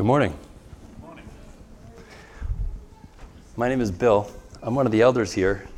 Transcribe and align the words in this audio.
Good 0.00 0.06
morning. 0.06 0.34
My 3.58 3.68
name 3.68 3.82
is 3.82 3.90
Bill. 3.90 4.32
I'm 4.62 4.74
one 4.74 4.86
of 4.86 4.92
the 4.92 5.02
elders 5.02 5.30
here. 5.30 5.68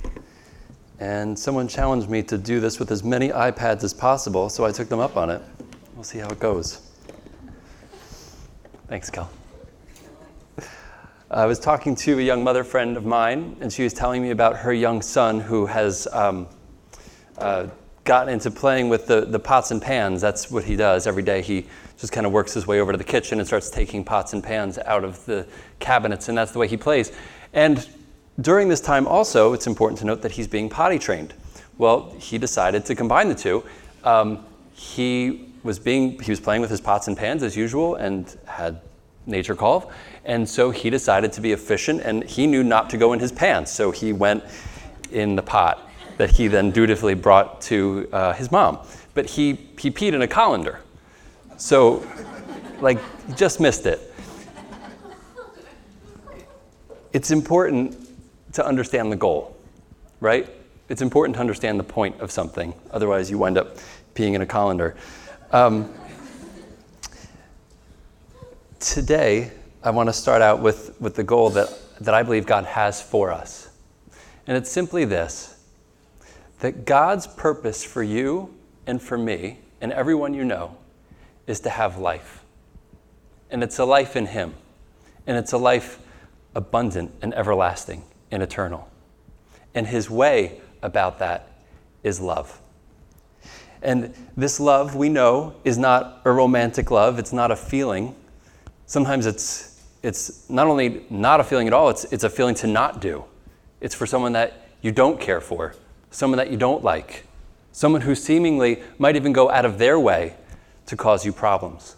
And 1.00 1.36
someone 1.36 1.66
challenged 1.66 2.08
me 2.08 2.22
to 2.22 2.38
do 2.38 2.60
this 2.60 2.78
with 2.78 2.92
as 2.92 3.02
many 3.02 3.30
iPads 3.30 3.82
as 3.82 3.92
possible, 3.92 4.48
so 4.48 4.64
I 4.64 4.70
took 4.70 4.88
them 4.88 5.00
up 5.00 5.16
on 5.16 5.28
it. 5.28 5.42
We'll 5.96 6.04
see 6.04 6.20
how 6.20 6.28
it 6.28 6.38
goes. 6.38 6.88
Thanks, 8.86 9.10
Cal. 9.10 9.28
I 11.28 11.46
was 11.46 11.58
talking 11.58 11.96
to 11.96 12.20
a 12.20 12.22
young 12.22 12.44
mother 12.44 12.62
friend 12.62 12.96
of 12.96 13.04
mine, 13.04 13.56
and 13.60 13.72
she 13.72 13.82
was 13.82 13.92
telling 13.92 14.22
me 14.22 14.30
about 14.30 14.56
her 14.56 14.72
young 14.72 15.02
son 15.02 15.40
who 15.40 15.66
has 15.66 16.06
um, 16.12 16.46
uh, 17.38 17.66
gotten 18.04 18.32
into 18.32 18.52
playing 18.52 18.88
with 18.88 19.08
the, 19.08 19.22
the 19.22 19.40
pots 19.40 19.72
and 19.72 19.82
pans. 19.82 20.20
That's 20.20 20.48
what 20.48 20.62
he 20.62 20.76
does 20.76 21.08
every 21.08 21.24
day. 21.24 21.42
He 21.42 21.66
just 21.98 22.12
kind 22.12 22.26
of 22.26 22.32
works 22.32 22.54
his 22.54 22.66
way 22.66 22.80
over 22.80 22.92
to 22.92 22.98
the 22.98 23.04
kitchen 23.04 23.38
and 23.38 23.46
starts 23.46 23.70
taking 23.70 24.04
pots 24.04 24.32
and 24.32 24.42
pans 24.42 24.78
out 24.78 25.04
of 25.04 25.24
the 25.26 25.46
cabinets, 25.78 26.28
and 26.28 26.36
that's 26.36 26.52
the 26.52 26.58
way 26.58 26.68
he 26.68 26.76
plays. 26.76 27.12
And 27.52 27.88
during 28.40 28.68
this 28.68 28.80
time, 28.80 29.06
also, 29.06 29.52
it's 29.52 29.66
important 29.66 29.98
to 30.00 30.06
note 30.06 30.22
that 30.22 30.32
he's 30.32 30.48
being 30.48 30.68
potty 30.68 30.98
trained. 30.98 31.34
Well, 31.78 32.14
he 32.18 32.38
decided 32.38 32.84
to 32.86 32.94
combine 32.94 33.28
the 33.28 33.34
two. 33.34 33.64
Um, 34.04 34.44
he 34.72 35.48
was 35.62 35.78
being 35.78 36.18
he 36.20 36.30
was 36.30 36.40
playing 36.40 36.60
with 36.60 36.70
his 36.70 36.80
pots 36.80 37.08
and 37.08 37.16
pans 37.16 37.42
as 37.42 37.56
usual 37.56 37.94
and 37.94 38.36
had 38.46 38.80
nature 39.26 39.54
call, 39.54 39.92
and 40.24 40.48
so 40.48 40.70
he 40.70 40.90
decided 40.90 41.32
to 41.34 41.40
be 41.40 41.52
efficient. 41.52 42.02
And 42.02 42.24
he 42.24 42.46
knew 42.46 42.64
not 42.64 42.90
to 42.90 42.96
go 42.96 43.12
in 43.12 43.20
his 43.20 43.32
pants, 43.32 43.70
so 43.70 43.90
he 43.90 44.12
went 44.12 44.42
in 45.12 45.36
the 45.36 45.42
pot 45.42 45.88
that 46.16 46.30
he 46.30 46.48
then 46.48 46.70
dutifully 46.70 47.14
brought 47.14 47.60
to 47.62 48.08
uh, 48.12 48.32
his 48.32 48.50
mom. 48.50 48.78
But 49.14 49.26
he 49.30 49.54
he 49.78 49.90
peed 49.90 50.14
in 50.14 50.22
a 50.22 50.28
colander, 50.28 50.80
so 51.62 52.04
like 52.80 52.98
just 53.36 53.60
missed 53.60 53.86
it. 53.86 54.12
It's 57.12 57.30
important 57.30 57.96
to 58.54 58.66
understand 58.66 59.12
the 59.12 59.16
goal, 59.16 59.56
right? 60.18 60.50
It's 60.88 61.02
important 61.02 61.36
to 61.36 61.40
understand 61.40 61.78
the 61.78 61.84
point 61.84 62.20
of 62.20 62.32
something. 62.32 62.74
Otherwise, 62.90 63.30
you 63.30 63.38
wind 63.38 63.58
up 63.58 63.76
peeing 64.16 64.34
in 64.34 64.42
a 64.42 64.46
colander. 64.46 64.96
Um, 65.52 65.94
today, 68.80 69.52
I 69.84 69.90
want 69.90 70.08
to 70.08 70.12
start 70.12 70.42
out 70.42 70.60
with, 70.60 71.00
with 71.00 71.14
the 71.14 71.22
goal 71.22 71.50
that, 71.50 71.72
that 72.00 72.12
I 72.12 72.24
believe 72.24 72.44
God 72.44 72.64
has 72.64 73.00
for 73.00 73.30
us. 73.30 73.70
And 74.48 74.56
it's 74.56 74.70
simply 74.70 75.04
this 75.04 75.48
that 76.58 76.84
God's 76.84 77.28
purpose 77.28 77.84
for 77.84 78.02
you 78.02 78.52
and 78.84 79.00
for 79.00 79.16
me 79.16 79.58
and 79.80 79.92
everyone 79.92 80.34
you 80.34 80.44
know 80.44 80.76
is 81.46 81.60
to 81.60 81.70
have 81.70 81.98
life. 81.98 82.44
And 83.50 83.62
it's 83.62 83.78
a 83.78 83.84
life 83.84 84.16
in 84.16 84.26
Him. 84.26 84.54
And 85.26 85.36
it's 85.36 85.52
a 85.52 85.58
life 85.58 85.98
abundant 86.54 87.12
and 87.22 87.34
everlasting 87.34 88.04
and 88.30 88.42
eternal. 88.42 88.88
And 89.74 89.86
his 89.86 90.10
way 90.10 90.60
about 90.82 91.18
that 91.20 91.48
is 92.02 92.20
love. 92.20 92.60
And 93.82 94.14
this 94.36 94.60
love, 94.60 94.94
we 94.94 95.08
know, 95.08 95.54
is 95.64 95.78
not 95.78 96.20
a 96.24 96.30
romantic 96.30 96.90
love, 96.90 97.18
it's 97.18 97.32
not 97.32 97.50
a 97.50 97.56
feeling. 97.56 98.14
Sometimes 98.86 99.26
it's, 99.26 99.82
it's 100.02 100.48
not 100.48 100.66
only 100.66 101.04
not 101.10 101.40
a 101.40 101.44
feeling 101.44 101.66
at 101.66 101.72
all, 101.72 101.88
it's, 101.88 102.04
it's 102.12 102.24
a 102.24 102.30
feeling 102.30 102.54
to 102.56 102.66
not 102.66 103.00
do. 103.00 103.24
It's 103.80 103.94
for 103.94 104.06
someone 104.06 104.32
that 104.32 104.68
you 104.82 104.92
don't 104.92 105.20
care 105.20 105.40
for, 105.40 105.74
someone 106.10 106.38
that 106.38 106.50
you 106.50 106.56
don't 106.56 106.84
like, 106.84 107.26
someone 107.72 108.02
who 108.02 108.14
seemingly 108.14 108.82
might 108.98 109.16
even 109.16 109.32
go 109.32 109.50
out 109.50 109.64
of 109.64 109.78
their 109.78 109.98
way 109.98 110.36
to 110.86 110.96
cause 110.96 111.24
you 111.24 111.32
problems. 111.32 111.96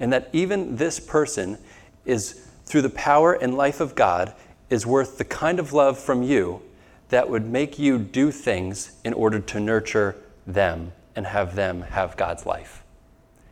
And 0.00 0.12
that 0.12 0.28
even 0.32 0.76
this 0.76 0.98
person 0.98 1.58
is, 2.04 2.48
through 2.64 2.82
the 2.82 2.90
power 2.90 3.32
and 3.32 3.56
life 3.56 3.80
of 3.80 3.94
God, 3.94 4.34
is 4.70 4.86
worth 4.86 5.18
the 5.18 5.24
kind 5.24 5.58
of 5.58 5.72
love 5.72 5.98
from 5.98 6.22
you 6.22 6.62
that 7.10 7.28
would 7.28 7.46
make 7.46 7.78
you 7.78 7.98
do 7.98 8.30
things 8.30 8.92
in 9.04 9.12
order 9.12 9.38
to 9.38 9.60
nurture 9.60 10.16
them 10.46 10.92
and 11.14 11.26
have 11.26 11.54
them 11.54 11.82
have 11.82 12.16
God's 12.16 12.46
life. 12.46 12.82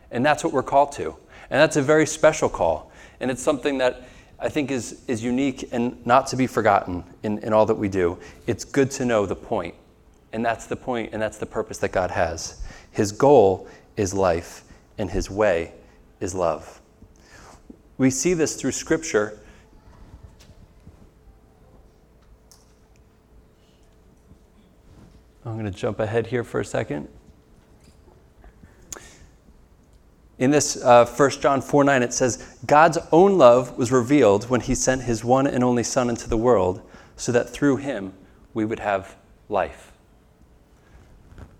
And 0.09 0.25
that's 0.25 0.43
what 0.43 0.51
we're 0.51 0.63
called 0.63 0.91
to. 0.93 1.15
And 1.49 1.59
that's 1.59 1.75
a 1.75 1.81
very 1.81 2.05
special 2.05 2.49
call. 2.49 2.91
And 3.19 3.29
it's 3.29 3.41
something 3.41 3.77
that 3.77 4.03
I 4.39 4.49
think 4.49 4.71
is, 4.71 5.03
is 5.07 5.23
unique 5.23 5.69
and 5.71 6.03
not 6.05 6.25
to 6.27 6.35
be 6.35 6.47
forgotten 6.47 7.03
in, 7.21 7.37
in 7.39 7.53
all 7.53 7.67
that 7.67 7.75
we 7.75 7.87
do. 7.87 8.17
It's 8.47 8.65
good 8.65 8.89
to 8.91 9.05
know 9.05 9.27
the 9.27 9.35
point. 9.35 9.75
And 10.33 10.43
that's 10.43 10.65
the 10.65 10.75
point, 10.75 11.11
and 11.13 11.21
that's 11.21 11.37
the 11.37 11.45
purpose 11.45 11.77
that 11.79 11.91
God 11.91 12.09
has. 12.09 12.63
His 12.91 13.11
goal 13.11 13.67
is 13.97 14.13
life, 14.13 14.63
and 14.97 15.09
His 15.09 15.29
way 15.29 15.73
is 16.19 16.33
love. 16.33 16.81
We 17.97 18.09
see 18.09 18.33
this 18.33 18.55
through 18.55 18.71
Scripture 18.71 19.37
I'm 25.43 25.53
going 25.53 25.71
to 25.71 25.77
jump 25.77 25.99
ahead 25.99 26.27
here 26.27 26.43
for 26.43 26.59
a 26.59 26.65
second. 26.65 27.07
In 30.37 30.49
this 30.49 30.81
uh, 30.81 31.05
1 31.05 31.29
John 31.41 31.61
4 31.61 31.83
9, 31.83 32.03
it 32.03 32.13
says, 32.13 32.57
God's 32.65 32.97
own 33.11 33.37
love 33.37 33.77
was 33.77 33.91
revealed 33.91 34.49
when 34.49 34.61
he 34.61 34.75
sent 34.75 35.03
his 35.03 35.23
one 35.23 35.47
and 35.47 35.63
only 35.63 35.83
Son 35.83 36.09
into 36.09 36.29
the 36.29 36.37
world 36.37 36.81
so 37.15 37.31
that 37.31 37.49
through 37.49 37.77
him 37.77 38.13
we 38.53 38.65
would 38.65 38.79
have 38.79 39.15
life. 39.49 39.91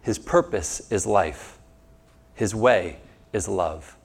His 0.02 0.18
purpose 0.18 0.92
is 0.92 1.06
life. 1.06 1.60
His 2.42 2.56
way 2.56 2.98
is 3.34 3.48
love. 3.48 3.96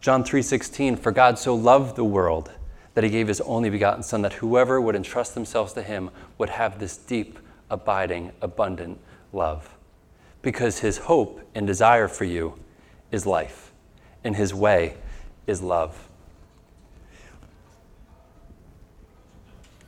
John 0.00 0.24
3:16 0.24 0.98
For 0.98 1.12
God 1.12 1.38
so 1.38 1.54
loved 1.54 1.94
the 1.94 2.02
world 2.02 2.50
that 2.94 3.04
he 3.04 3.10
gave 3.10 3.28
his 3.28 3.40
only 3.42 3.70
begotten 3.70 4.02
son 4.02 4.22
that 4.22 4.32
whoever 4.32 4.80
would 4.80 4.96
entrust 4.96 5.34
themselves 5.34 5.74
to 5.74 5.82
him 5.82 6.10
would 6.38 6.50
have 6.50 6.80
this 6.80 6.96
deep 6.96 7.38
abiding 7.70 8.32
abundant 8.42 8.98
love 9.32 9.76
because 10.42 10.80
his 10.80 10.98
hope 10.98 11.40
and 11.54 11.68
desire 11.68 12.08
for 12.08 12.24
you 12.24 12.58
is 13.12 13.26
life, 13.26 13.70
and 14.24 14.34
his 14.34 14.52
way 14.52 14.96
is 15.46 15.62
love. 15.62 16.08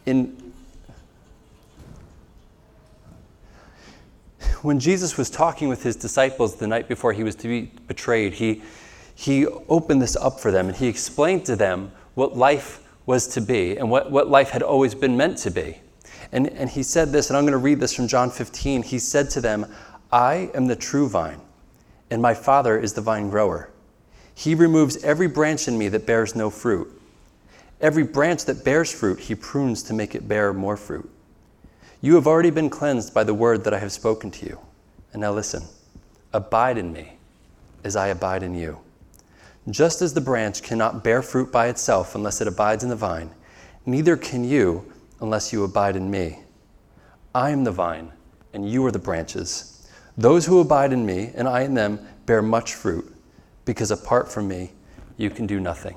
In, 0.07 0.50
when 4.62 4.78
Jesus 4.78 5.16
was 5.16 5.31
talking 5.31 5.69
with 5.69 5.82
his 5.82 5.97
disciples 5.97 6.56
the 6.56 6.66
night 6.66 6.88
before 6.88 7.12
he 7.12 7.22
was 7.22 7.34
to 7.37 7.48
be 7.48 7.72
betrayed, 7.87 8.34
he, 8.34 8.62
he 9.15 9.47
opened 9.47 10.03
this 10.03 10.16
up 10.16 10.41
for 10.41 10.50
them 10.50 10.69
and 10.69 10.76
he 10.76 10.88
explained 10.88 11.44
to 11.47 11.56
them 11.56 11.93
what 12.15 12.37
life 12.37 12.82
was 13.06 13.26
to 13.28 13.41
be 13.41 13.76
and 13.76 13.91
what, 13.91 14.10
what 14.10 14.28
life 14.28 14.50
had 14.50 14.62
always 14.62 14.94
been 14.94 15.16
meant 15.16 15.38
to 15.38 15.50
be. 15.50 15.78
And, 16.32 16.48
and 16.48 16.71
he 16.71 16.82
said 16.82 17.10
this, 17.10 17.28
and 17.28 17.37
I'm 17.37 17.44
going 17.44 17.53
to 17.53 17.59
read 17.59 17.81
this 17.81 17.94
from 17.94 18.06
John 18.06 18.31
15. 18.31 18.82
He 18.82 18.98
said 18.98 19.31
to 19.31 19.41
them, 19.41 19.66
I 20.12 20.50
am 20.54 20.66
the 20.66 20.77
true 20.77 21.09
vine, 21.09 21.41
and 22.10 22.21
my 22.21 22.34
Father 22.34 22.78
is 22.78 22.92
the 22.92 23.00
vine 23.00 23.31
grower. 23.31 23.71
He 24.34 24.54
removes 24.54 25.03
every 25.03 25.27
branch 25.27 25.69
in 25.69 25.77
me 25.77 25.88
that 25.88 26.06
bears 26.06 26.34
no 26.34 26.50
fruit. 26.50 26.88
Every 27.81 28.04
branch 28.04 28.44
that 28.44 28.65
bears 28.65 28.92
fruit, 28.92 29.21
he 29.21 29.34
prunes 29.34 29.82
to 29.84 29.94
make 29.94 30.15
it 30.15 30.28
bear 30.28 30.53
more 30.53 30.77
fruit. 30.77 31.10
You 32.00 32.15
have 32.15 32.27
already 32.27 32.50
been 32.50 32.71
cleansed 32.71 33.12
by 33.12 33.25
the 33.25 33.34
word 33.34 33.65
that 33.65 33.75
I 33.75 33.78
have 33.78 33.93
spoken 33.93 34.31
to 34.31 34.47
you. 34.47 34.59
And 35.12 35.21
now 35.21 35.33
listen 35.33 35.65
abide 36.33 36.78
in 36.78 36.93
me 36.93 37.15
as 37.83 37.97
I 37.97 38.09
abide 38.09 38.43
in 38.43 38.55
you. 38.55 38.78
Just 39.69 40.00
as 40.00 40.15
the 40.15 40.21
branch 40.21 40.62
cannot 40.62 41.03
bear 41.03 41.22
fruit 41.22 41.50
by 41.50 41.66
itself 41.66 42.15
unless 42.15 42.41
it 42.41 42.49
abides 42.49 42.83
in 42.83 42.89
the 42.89 42.97
vine, 42.97 43.31
neither 43.84 44.16
can 44.16 44.44
you 44.44 44.91
unless 45.21 45.53
you 45.53 45.65
abide 45.65 45.97
in 45.97 46.10
me. 46.10 46.39
I 47.34 47.50
am 47.50 47.65
the 47.65 47.72
vine, 47.72 48.12
and 48.53 48.69
you 48.69 48.84
are 48.87 48.91
the 48.91 48.99
branches. 48.99 49.89
Those 50.16 50.47
who 50.47 50.60
abide 50.60 50.93
in 50.93 51.05
me, 51.05 51.31
and 51.34 51.47
I 51.47 51.62
in 51.62 51.75
them, 51.75 52.00
bear 52.27 52.43
much 52.43 52.75
fruit, 52.75 53.12
because 53.65 53.91
apart 53.91 54.31
from 54.31 54.49
me, 54.49 54.72
you 55.16 55.31
can 55.31 55.47
do 55.47 55.60
nothing. 55.60 55.97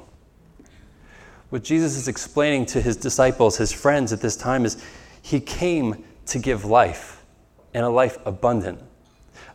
What 1.50 1.64
Jesus 1.64 1.96
is 1.96 2.08
explaining 2.08 2.66
to 2.68 2.82
his 2.82 2.98
disciples, 2.98 3.58
his 3.58 3.72
friends 3.72 4.12
at 4.12 4.22
this 4.22 4.36
time, 4.36 4.66
is 4.66 4.84
he 5.24 5.40
came 5.40 6.04
to 6.28 6.38
give 6.38 6.66
life, 6.66 7.24
and 7.74 7.84
a 7.84 7.90
life 7.90 8.18
abundant. 8.26 8.80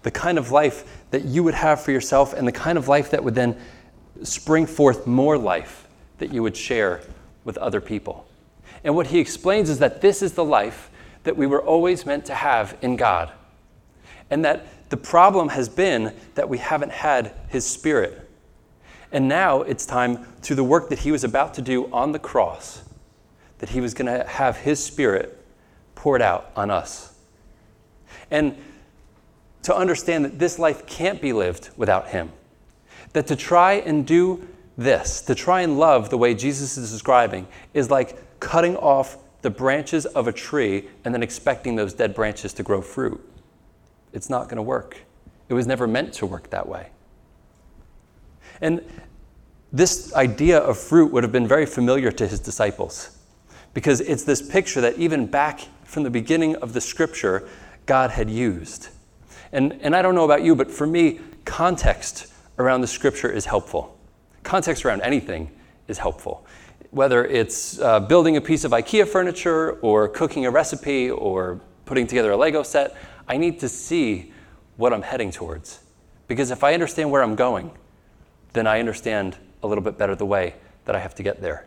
The 0.03 0.11
kind 0.11 0.39
of 0.39 0.51
life 0.51 1.05
that 1.11 1.25
you 1.27 1.45
would 1.45 1.55
have 1.55 1.81
for 1.83 1.93
yourself, 1.93 2.33
and 2.33 2.49
the 2.49 2.53
kind 2.53 2.79
of 2.79 2.89
life 2.89 3.11
that 3.11 3.23
would 3.23 3.35
then 3.35 3.57
spring 4.23 4.67
forth 4.67 5.07
more 5.07 5.39
life 5.39 5.87
that 6.19 6.33
you 6.33 6.43
would 6.43 6.57
share 6.57 7.03
with 7.45 7.59
other 7.59 7.81
people. 7.81 8.27
And 8.83 8.97
what 8.97 9.09
he 9.09 9.19
explains 9.19 9.69
is 9.69 9.79
that 9.79 10.01
this 10.01 10.23
is 10.23 10.33
the 10.33 10.45
life 10.45 10.91
that 11.25 11.37
we 11.37 11.47
were 11.47 11.63
always 11.63 12.07
meant 12.07 12.25
to 12.27 12.35
have 12.35 12.77
in 12.81 12.97
God. 12.97 13.31
And 14.31 14.45
that 14.47 14.67
the 14.89 14.97
problem 14.97 15.51
has 15.51 15.69
been 15.69 16.15
that 16.35 16.49
we 16.49 16.59
haven't 16.59 16.93
had 16.93 17.35
his 17.49 17.67
spirit. 17.67 18.27
And 19.13 19.29
now 19.29 19.63
it's 19.63 19.85
time, 19.85 20.25
through 20.41 20.57
the 20.57 20.65
work 20.65 20.89
that 20.89 21.01
he 21.01 21.13
was 21.13 21.25
about 21.25 21.55
to 21.55 21.63
do 21.63 21.93
on 21.93 22.13
the 22.13 22.19
cross, 22.19 22.83
that 23.59 23.69
he 23.71 23.83
was 23.83 23.93
going 23.93 24.07
to 24.07 24.27
have 24.27 24.57
his 24.57 24.83
spirit 24.83 25.38
poured 25.99 26.23
out 26.23 26.53
on 26.55 26.71
us. 26.71 27.13
And 28.31 28.57
to 29.65 29.75
understand 29.75 30.25
that 30.25 30.39
this 30.39 30.57
life 30.57 30.87
can't 30.87 31.21
be 31.21 31.33
lived 31.33 31.71
without 31.77 32.11
him. 32.11 32.31
That 33.15 33.27
to 33.27 33.35
try 33.35 33.75
and 33.75 34.07
do 34.07 34.47
this, 34.77 35.21
to 35.23 35.35
try 35.35 35.63
and 35.63 35.77
love 35.77 36.09
the 36.09 36.17
way 36.17 36.35
Jesus 36.35 36.79
is 36.79 36.93
describing, 36.93 37.49
is 37.75 37.91
like 37.91 38.17
cutting 38.39 38.77
off 38.77 39.17
the 39.43 39.51
branches 39.51 40.07
of 40.07 40.29
a 40.29 40.33
tree 40.33 40.89
and 41.05 41.13
then 41.13 41.25
expecting 41.25 41.75
those 41.75 41.95
dead 41.95 42.15
branches 42.15 42.53
to 42.53 42.63
grow 42.63 42.81
fruit. 42.81 43.21
It's 44.13 44.31
not 44.31 44.45
going 44.45 44.57
to 44.57 44.63
work. 44.63 44.99
It 45.49 45.55
was 45.55 45.67
never 45.67 45.89
meant 45.89 46.13
to 46.15 46.27
work 46.27 46.51
that 46.51 46.69
way. 46.69 46.91
And 48.61 48.85
this 49.73 50.15
idea 50.15 50.59
of 50.59 50.79
fruit 50.79 51.11
would 51.13 51.25
have 51.25 51.33
been 51.33 51.49
very 51.49 51.67
familiar 51.67 52.13
to 52.13 52.29
his 52.29 52.39
disciples 52.39 53.19
because 53.75 54.01
it's 54.01 54.23
this 54.23 54.41
picture 54.41 54.81
that 54.81 54.97
even 54.97 55.27
back 55.27 55.63
from 55.89 56.03
the 56.03 56.11
beginning 56.11 56.55
of 56.57 56.75
the 56.75 56.83
scripture, 56.83 57.49
God 57.87 58.11
had 58.11 58.29
used. 58.29 58.89
And, 59.53 59.73
and 59.81 59.97
I 59.97 60.03
don't 60.03 60.15
know 60.15 60.27
about 60.27 60.43
you, 60.43 60.55
but 60.55 60.71
for 60.71 60.87
me, 60.87 61.19
context 61.47 62.31
around 62.59 62.83
the 62.83 62.87
scripture 62.87 63.31
is 63.31 63.47
helpful. 63.47 63.99
Context 64.43 64.85
around 64.85 65.01
anything 65.01 65.51
is 65.89 65.97
helpful. 65.97 66.45
Whether 66.91 67.25
it's 67.25 67.81
uh, 67.81 68.01
building 68.01 68.37
a 68.37 68.41
piece 68.43 68.65
of 68.65 68.73
IKEA 68.73 69.09
furniture 69.09 69.73
or 69.81 70.09
cooking 70.09 70.45
a 70.45 70.51
recipe 70.51 71.11
or 71.11 71.59
putting 71.87 72.07
together 72.07 72.33
a 72.33 72.37
Lego 72.37 72.63
set, 72.63 72.95
I 73.27 73.39
need 73.39 73.59
to 73.61 73.69
see 73.69 74.35
what 74.77 74.93
I'm 74.93 75.03
heading 75.03 75.31
towards. 75.31 75.81
Because 76.27 76.51
if 76.51 76.63
I 76.63 76.75
understand 76.75 77.11
where 77.11 77.23
I'm 77.23 77.35
going, 77.35 77.71
then 78.53 78.67
I 78.67 78.79
understand 78.79 79.39
a 79.63 79.67
little 79.67 79.83
bit 79.83 79.97
better 79.97 80.15
the 80.15 80.27
way 80.27 80.55
that 80.85 80.95
I 80.95 80.99
have 80.99 81.15
to 81.15 81.23
get 81.23 81.41
there. 81.41 81.67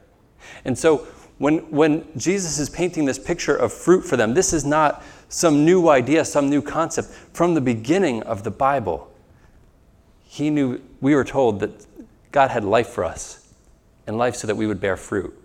And 0.63 0.77
so 0.77 1.07
when, 1.41 1.57
when 1.71 2.07
Jesus 2.17 2.59
is 2.59 2.69
painting 2.69 3.05
this 3.05 3.17
picture 3.17 3.55
of 3.55 3.73
fruit 3.73 4.03
for 4.03 4.15
them, 4.15 4.35
this 4.35 4.53
is 4.53 4.63
not 4.63 5.03
some 5.27 5.65
new 5.65 5.89
idea, 5.89 6.23
some 6.23 6.51
new 6.51 6.61
concept. 6.61 7.07
From 7.33 7.55
the 7.55 7.61
beginning 7.61 8.21
of 8.21 8.43
the 8.43 8.51
Bible, 8.51 9.11
he 10.23 10.51
knew, 10.51 10.79
we 11.01 11.15
were 11.15 11.23
told 11.23 11.59
that 11.61 11.71
God 12.31 12.51
had 12.51 12.63
life 12.63 12.89
for 12.89 13.03
us 13.03 13.51
and 14.05 14.19
life 14.19 14.35
so 14.35 14.45
that 14.45 14.55
we 14.55 14.67
would 14.67 14.79
bear 14.79 14.95
fruit. 14.95 15.35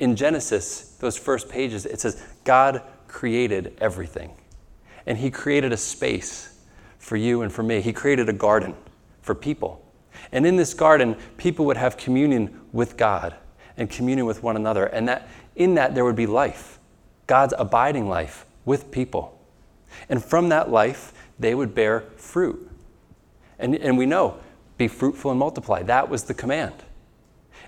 In 0.00 0.16
Genesis, 0.16 0.96
those 0.98 1.16
first 1.16 1.48
pages, 1.48 1.86
it 1.86 2.00
says, 2.00 2.20
God 2.42 2.82
created 3.06 3.78
everything. 3.80 4.32
And 5.06 5.18
He 5.18 5.30
created 5.30 5.72
a 5.72 5.76
space 5.76 6.58
for 6.98 7.16
you 7.16 7.42
and 7.42 7.52
for 7.52 7.62
me. 7.62 7.80
He 7.80 7.92
created 7.92 8.28
a 8.28 8.32
garden 8.32 8.74
for 9.22 9.36
people. 9.36 9.88
And 10.32 10.44
in 10.44 10.56
this 10.56 10.74
garden, 10.74 11.14
people 11.36 11.64
would 11.66 11.76
have 11.76 11.96
communion 11.96 12.60
with 12.72 12.96
God 12.96 13.36
and 13.78 13.88
communion 13.88 14.26
with 14.26 14.42
one 14.42 14.56
another. 14.56 14.84
And 14.84 15.08
that 15.08 15.28
in 15.56 15.74
that 15.76 15.94
there 15.94 16.04
would 16.04 16.16
be 16.16 16.26
life, 16.26 16.78
God's 17.26 17.54
abiding 17.58 18.08
life 18.08 18.44
with 18.64 18.90
people. 18.90 19.40
And 20.08 20.22
from 20.22 20.50
that 20.50 20.70
life, 20.70 21.12
they 21.38 21.54
would 21.54 21.74
bear 21.74 22.00
fruit. 22.16 22.70
And, 23.58 23.74
and 23.74 23.96
we 23.96 24.06
know, 24.06 24.38
be 24.76 24.88
fruitful 24.88 25.30
and 25.30 25.40
multiply. 25.40 25.82
That 25.82 26.08
was 26.08 26.24
the 26.24 26.34
command. 26.34 26.74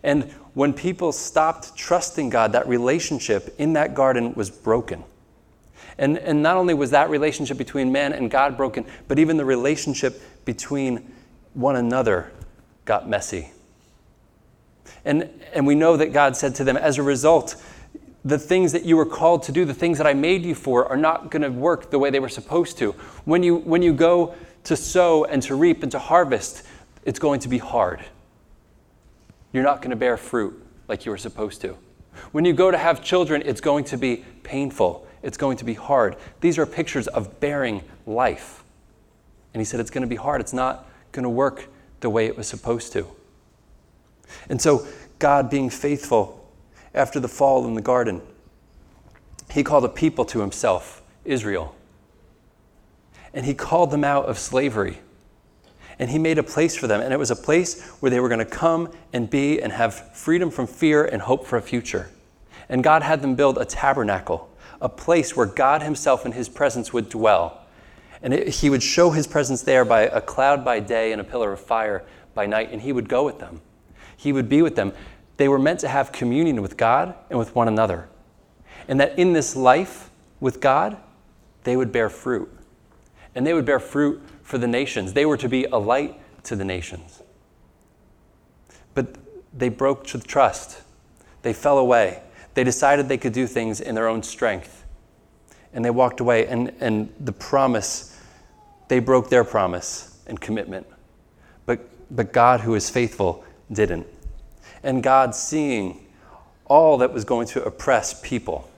And 0.03 0.31
when 0.55 0.73
people 0.73 1.13
stopped 1.13 1.77
trusting 1.77 2.31
God, 2.31 2.53
that 2.53 2.67
relationship 2.69 3.55
in 3.59 3.75
that 3.75 3.95
garden 3.95 4.35
was 4.35 4.51
broken. 4.51 5.05
And, 5.99 6.17
and 6.19 6.43
not 6.43 6.57
only 6.57 6.75
was 6.75 6.91
that 6.91 7.11
relationship 7.11 7.59
between 7.59 7.93
man 7.93 8.13
and 8.13 8.31
God 8.31 8.57
broken, 8.57 8.87
but 9.09 9.19
even 9.19 9.37
the 9.37 9.45
relationship 9.45 10.23
between 10.45 11.13
one 11.53 11.77
another 11.77 12.33
got 12.85 13.09
messy. 13.09 13.53
And, 15.05 15.31
and 15.55 15.67
we 15.67 15.75
know 15.75 15.97
that 15.97 16.13
God 16.13 16.37
said 16.37 16.55
to 16.57 16.65
them, 16.65 16.77
as 16.77 16.99
a 16.99 17.03
result, 17.03 17.57
the 18.25 18.39
things 18.39 18.73
that 18.73 18.85
you 18.85 18.97
were 18.97 19.07
called 19.07 19.43
to 19.45 19.53
do, 19.53 19.65
the 19.65 19.75
things 19.75 19.99
that 19.99 20.07
I 20.07 20.15
made 20.15 20.45
you 20.45 20.55
for, 20.55 20.87
are 20.87 20.97
not 20.97 21.31
going 21.31 21.43
to 21.43 21.51
work 21.51 21.91
the 21.91 21.99
way 21.99 22.11
they 22.11 22.21
were 22.21 22.29
supposed 22.29 22.77
to. 22.79 22.93
When 23.25 23.43
you, 23.43 23.57
when 23.57 23.83
you 23.83 23.93
go 23.93 24.35
to 24.65 24.77
sow 24.77 25.25
and 25.25 25.43
to 25.45 25.55
reap 25.55 25.83
and 25.83 25.91
to 25.93 25.99
harvest, 25.99 26.65
it's 27.05 27.19
going 27.19 27.41
to 27.41 27.49
be 27.49 27.59
hard. 27.59 28.05
You're 29.53 29.65
not 29.65 29.81
going 29.81 29.91
to 29.91 29.97
bear 29.97 30.17
fruit 30.17 30.63
like 30.87 31.07
you 31.07 31.13
were 31.13 31.19
supposed 31.19 31.61
to. 31.63 31.77
When 32.33 32.45
you 32.45 32.53
go 32.53 32.71
to 32.71 32.79
have 32.79 33.03
children, 33.03 33.43
it's 33.45 33.61
going 33.61 33.85
to 33.85 33.97
be 33.97 34.25
painful. 34.43 35.07
It's 35.23 35.37
going 35.37 35.57
to 35.59 35.65
be 35.65 35.75
hard. 35.75 36.17
These 36.41 36.59
are 36.59 36.67
pictures 36.67 37.07
of 37.09 37.41
bearing 37.41 37.83
life. 38.07 38.65
And 39.55 39.61
he 39.61 39.65
said, 39.65 39.81
It's 39.81 39.91
going 39.91 40.03
to 40.03 40.09
be 40.09 40.17
hard. 40.17 40.41
It's 40.41 40.53
not 40.53 40.89
going 41.13 41.25
to 41.25 41.31
work 41.31 41.69
the 42.01 42.11
way 42.11 42.27
it 42.27 42.37
was 42.37 42.47
supposed 42.47 42.93
to. 42.93 43.07
And 44.49 44.61
so, 44.61 44.87
God 45.19 45.51
being 45.51 45.71
faithful 45.71 46.49
after 46.95 47.21
the 47.21 47.29
fall 47.29 47.67
in 47.67 47.75
the 47.75 47.83
garden, 47.83 48.23
he 49.51 49.63
called 49.63 49.85
a 49.85 49.89
people 49.89 50.25
to 50.27 50.41
himself, 50.41 51.03
Israel. 51.25 51.75
And 53.35 53.47
he 53.47 53.55
called 53.55 53.91
them 53.91 54.05
out 54.05 54.27
of 54.27 54.39
slavery. 54.39 54.99
And 55.99 56.11
he 56.11 56.19
made 56.19 56.39
a 56.39 56.43
place 56.43 56.77
for 56.77 56.87
them. 56.87 57.01
And 57.01 57.13
it 57.13 57.19
was 57.19 57.31
a 57.31 57.37
place 57.37 57.87
where 58.01 58.11
they 58.11 58.21
were 58.21 58.29
going 58.29 58.39
to 58.39 58.45
come 58.45 58.91
and 59.13 59.29
be 59.29 59.61
and 59.61 59.73
have 59.73 60.17
freedom 60.17 60.51
from 60.51 60.67
fear 60.67 61.05
and 61.05 61.23
hope 61.23 61.47
for 61.47 61.57
a 61.57 61.63
future. 61.63 62.11
And 62.69 62.83
God 62.83 63.03
had 63.03 63.21
them 63.21 63.35
build 63.35 63.59
a 63.59 63.65
tabernacle, 63.65 64.49
a 64.81 64.89
place 64.89 65.37
where 65.37 65.47
God 65.47 65.83
himself 65.83 66.25
and 66.25 66.33
his 66.33 66.49
presence 66.49 66.93
would 66.93 67.09
dwell. 67.09 67.67
And 68.23 68.33
it, 68.33 68.49
he 68.49 68.71
would 68.71 68.83
show 68.83 69.11
his 69.11 69.27
presence 69.27 69.63
there 69.63 69.85
by 69.85 70.03
a 70.03 70.21
cloud 70.21 70.65
by 70.65 70.81
day 70.81 71.13
and 71.13 71.21
a 71.21 71.25
pillar 71.25 71.53
of 71.53 71.61
fire 71.61 72.05
by 72.35 72.47
night, 72.47 72.71
and 72.71 72.81
he 72.81 72.93
would 72.93 73.09
go 73.09 73.25
with 73.25 73.39
them. 73.39 73.61
He 74.21 74.35
would 74.35 74.51
be 74.51 74.61
with 74.61 74.77
them. 74.77 74.93
They 75.39 75.49
were 75.49 75.59
meant 75.59 75.81
to 75.81 75.89
have 75.89 76.13
communion 76.13 76.61
with 76.61 76.77
God 76.77 77.15
and 77.31 77.39
with 77.39 77.55
one 77.55 77.69
another. 77.69 78.07
And 78.87 79.01
that 79.01 79.19
in 79.19 79.33
this 79.33 79.57
life 79.57 80.11
with 80.41 80.61
God, 80.61 80.99
they 81.65 81.75
would 81.75 81.91
bear 81.91 82.11
fruit. 82.11 82.55
And 83.35 83.47
they 83.47 83.55
would 83.55 83.65
bear 83.65 83.81
fruit 83.81 84.21
for 84.43 84.59
the 84.59 84.67
nations. 84.67 85.15
They 85.15 85.25
were 85.25 85.39
to 85.39 85.49
be 85.49 85.65
a 85.65 85.79
light 85.79 86.21
to 86.45 86.55
the 86.55 86.67
nations. 86.67 87.23
But 88.93 89.17
they 89.55 89.71
broke 89.71 90.05
trust. 90.05 90.83
They 91.41 91.55
fell 91.55 91.79
away. 91.79 92.23
They 92.53 92.63
decided 92.63 93.09
they 93.09 93.17
could 93.17 93.33
do 93.33 93.47
things 93.47 93.81
in 93.81 93.95
their 93.95 94.07
own 94.07 94.23
strength. 94.23 94.85
And 95.73 95.83
they 95.83 95.91
walked 95.91 96.21
away, 96.21 96.47
and, 96.47 96.75
and 96.81 97.11
the 97.21 97.33
promise, 97.33 98.21
they 98.89 98.99
broke 98.99 99.31
their 99.31 99.45
promise 99.45 100.19
and 100.27 100.39
commitment. 100.39 100.87
But, 101.65 101.89
but 102.15 102.35
God, 102.35 102.61
who 102.61 102.75
is 102.75 102.91
faithful, 102.91 103.45
didn't. 103.73 104.07
And 104.83 105.03
God, 105.03 105.35
seeing 105.35 106.07
all 106.67 106.99
that 106.99 107.13
was 107.13 107.25
going 107.25 107.47
to 107.49 107.65
oppress 107.65 108.21
people, 108.21 108.71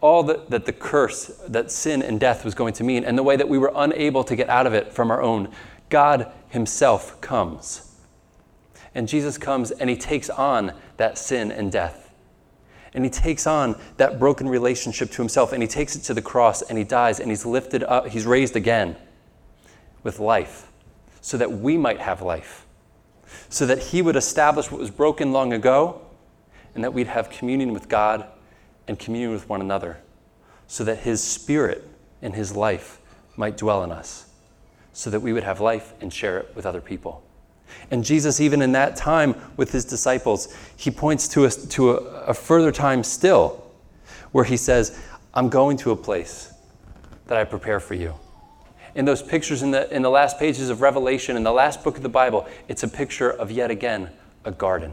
all 0.00 0.22
that, 0.24 0.50
that 0.50 0.66
the 0.66 0.72
curse, 0.72 1.26
that 1.48 1.70
sin 1.70 2.02
and 2.02 2.18
death 2.18 2.44
was 2.44 2.54
going 2.54 2.74
to 2.74 2.84
mean, 2.84 3.04
and 3.04 3.16
the 3.16 3.22
way 3.22 3.36
that 3.36 3.48
we 3.48 3.58
were 3.58 3.72
unable 3.74 4.24
to 4.24 4.36
get 4.36 4.48
out 4.48 4.66
of 4.66 4.74
it 4.74 4.92
from 4.92 5.10
our 5.10 5.22
own, 5.22 5.50
God 5.88 6.30
Himself 6.48 7.20
comes. 7.20 7.90
And 8.94 9.08
Jesus 9.08 9.38
comes 9.38 9.70
and 9.70 9.88
He 9.90 9.96
takes 9.96 10.30
on 10.30 10.72
that 10.96 11.18
sin 11.18 11.50
and 11.50 11.70
death. 11.70 12.10
And 12.92 13.04
He 13.04 13.10
takes 13.10 13.46
on 13.46 13.76
that 13.96 14.18
broken 14.18 14.48
relationship 14.48 15.10
to 15.12 15.22
Himself 15.22 15.52
and 15.52 15.62
He 15.62 15.68
takes 15.68 15.96
it 15.96 16.00
to 16.04 16.14
the 16.14 16.22
cross 16.22 16.62
and 16.62 16.78
He 16.78 16.84
dies 16.84 17.20
and 17.20 17.30
He's 17.30 17.44
lifted 17.46 17.82
up, 17.82 18.08
He's 18.08 18.26
raised 18.26 18.56
again 18.56 18.96
with 20.02 20.20
life 20.20 20.70
so 21.20 21.36
that 21.38 21.50
we 21.50 21.76
might 21.76 22.00
have 22.00 22.22
life. 22.22 22.63
So 23.48 23.66
that 23.66 23.78
He 23.78 24.02
would 24.02 24.16
establish 24.16 24.70
what 24.70 24.80
was 24.80 24.90
broken 24.90 25.32
long 25.32 25.52
ago 25.52 26.00
and 26.74 26.82
that 26.82 26.92
we'd 26.92 27.06
have 27.06 27.30
communion 27.30 27.72
with 27.72 27.88
God 27.88 28.26
and 28.88 28.98
communion 28.98 29.32
with 29.32 29.48
one 29.48 29.60
another, 29.60 29.98
so 30.66 30.84
that 30.84 30.98
His 30.98 31.22
Spirit 31.22 31.86
and 32.20 32.34
His 32.34 32.54
life 32.54 33.00
might 33.36 33.56
dwell 33.56 33.82
in 33.84 33.92
us, 33.92 34.28
so 34.92 35.10
that 35.10 35.20
we 35.20 35.32
would 35.32 35.44
have 35.44 35.60
life 35.60 35.92
and 36.00 36.12
share 36.12 36.38
it 36.38 36.52
with 36.54 36.66
other 36.66 36.80
people. 36.80 37.22
And 37.90 38.04
Jesus, 38.04 38.40
even 38.40 38.60
in 38.60 38.72
that 38.72 38.96
time 38.96 39.34
with 39.56 39.72
His 39.72 39.84
disciples, 39.84 40.54
He 40.76 40.90
points 40.90 41.28
to 41.28 41.48
to 41.48 41.92
a, 41.92 41.96
a 42.26 42.34
further 42.34 42.72
time 42.72 43.02
still, 43.02 43.64
where 44.32 44.44
He 44.44 44.56
says, 44.56 44.98
I'm 45.32 45.48
going 45.48 45.76
to 45.78 45.90
a 45.92 45.96
place 45.96 46.52
that 47.26 47.38
I 47.38 47.44
prepare 47.44 47.80
for 47.80 47.94
you. 47.94 48.14
In 48.94 49.04
those 49.04 49.22
pictures 49.22 49.62
in 49.62 49.72
the, 49.72 49.92
in 49.94 50.02
the 50.02 50.10
last 50.10 50.38
pages 50.38 50.70
of 50.70 50.80
Revelation, 50.80 51.36
in 51.36 51.42
the 51.42 51.52
last 51.52 51.82
book 51.82 51.96
of 51.96 52.02
the 52.02 52.08
Bible, 52.08 52.46
it's 52.68 52.82
a 52.82 52.88
picture 52.88 53.30
of 53.30 53.50
yet 53.50 53.70
again 53.70 54.10
a 54.44 54.52
garden. 54.52 54.92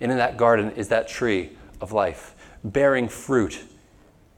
And 0.00 0.10
in 0.10 0.18
that 0.18 0.36
garden 0.36 0.72
is 0.72 0.88
that 0.88 1.06
tree 1.06 1.50
of 1.80 1.92
life 1.92 2.34
bearing 2.64 3.08
fruit 3.08 3.62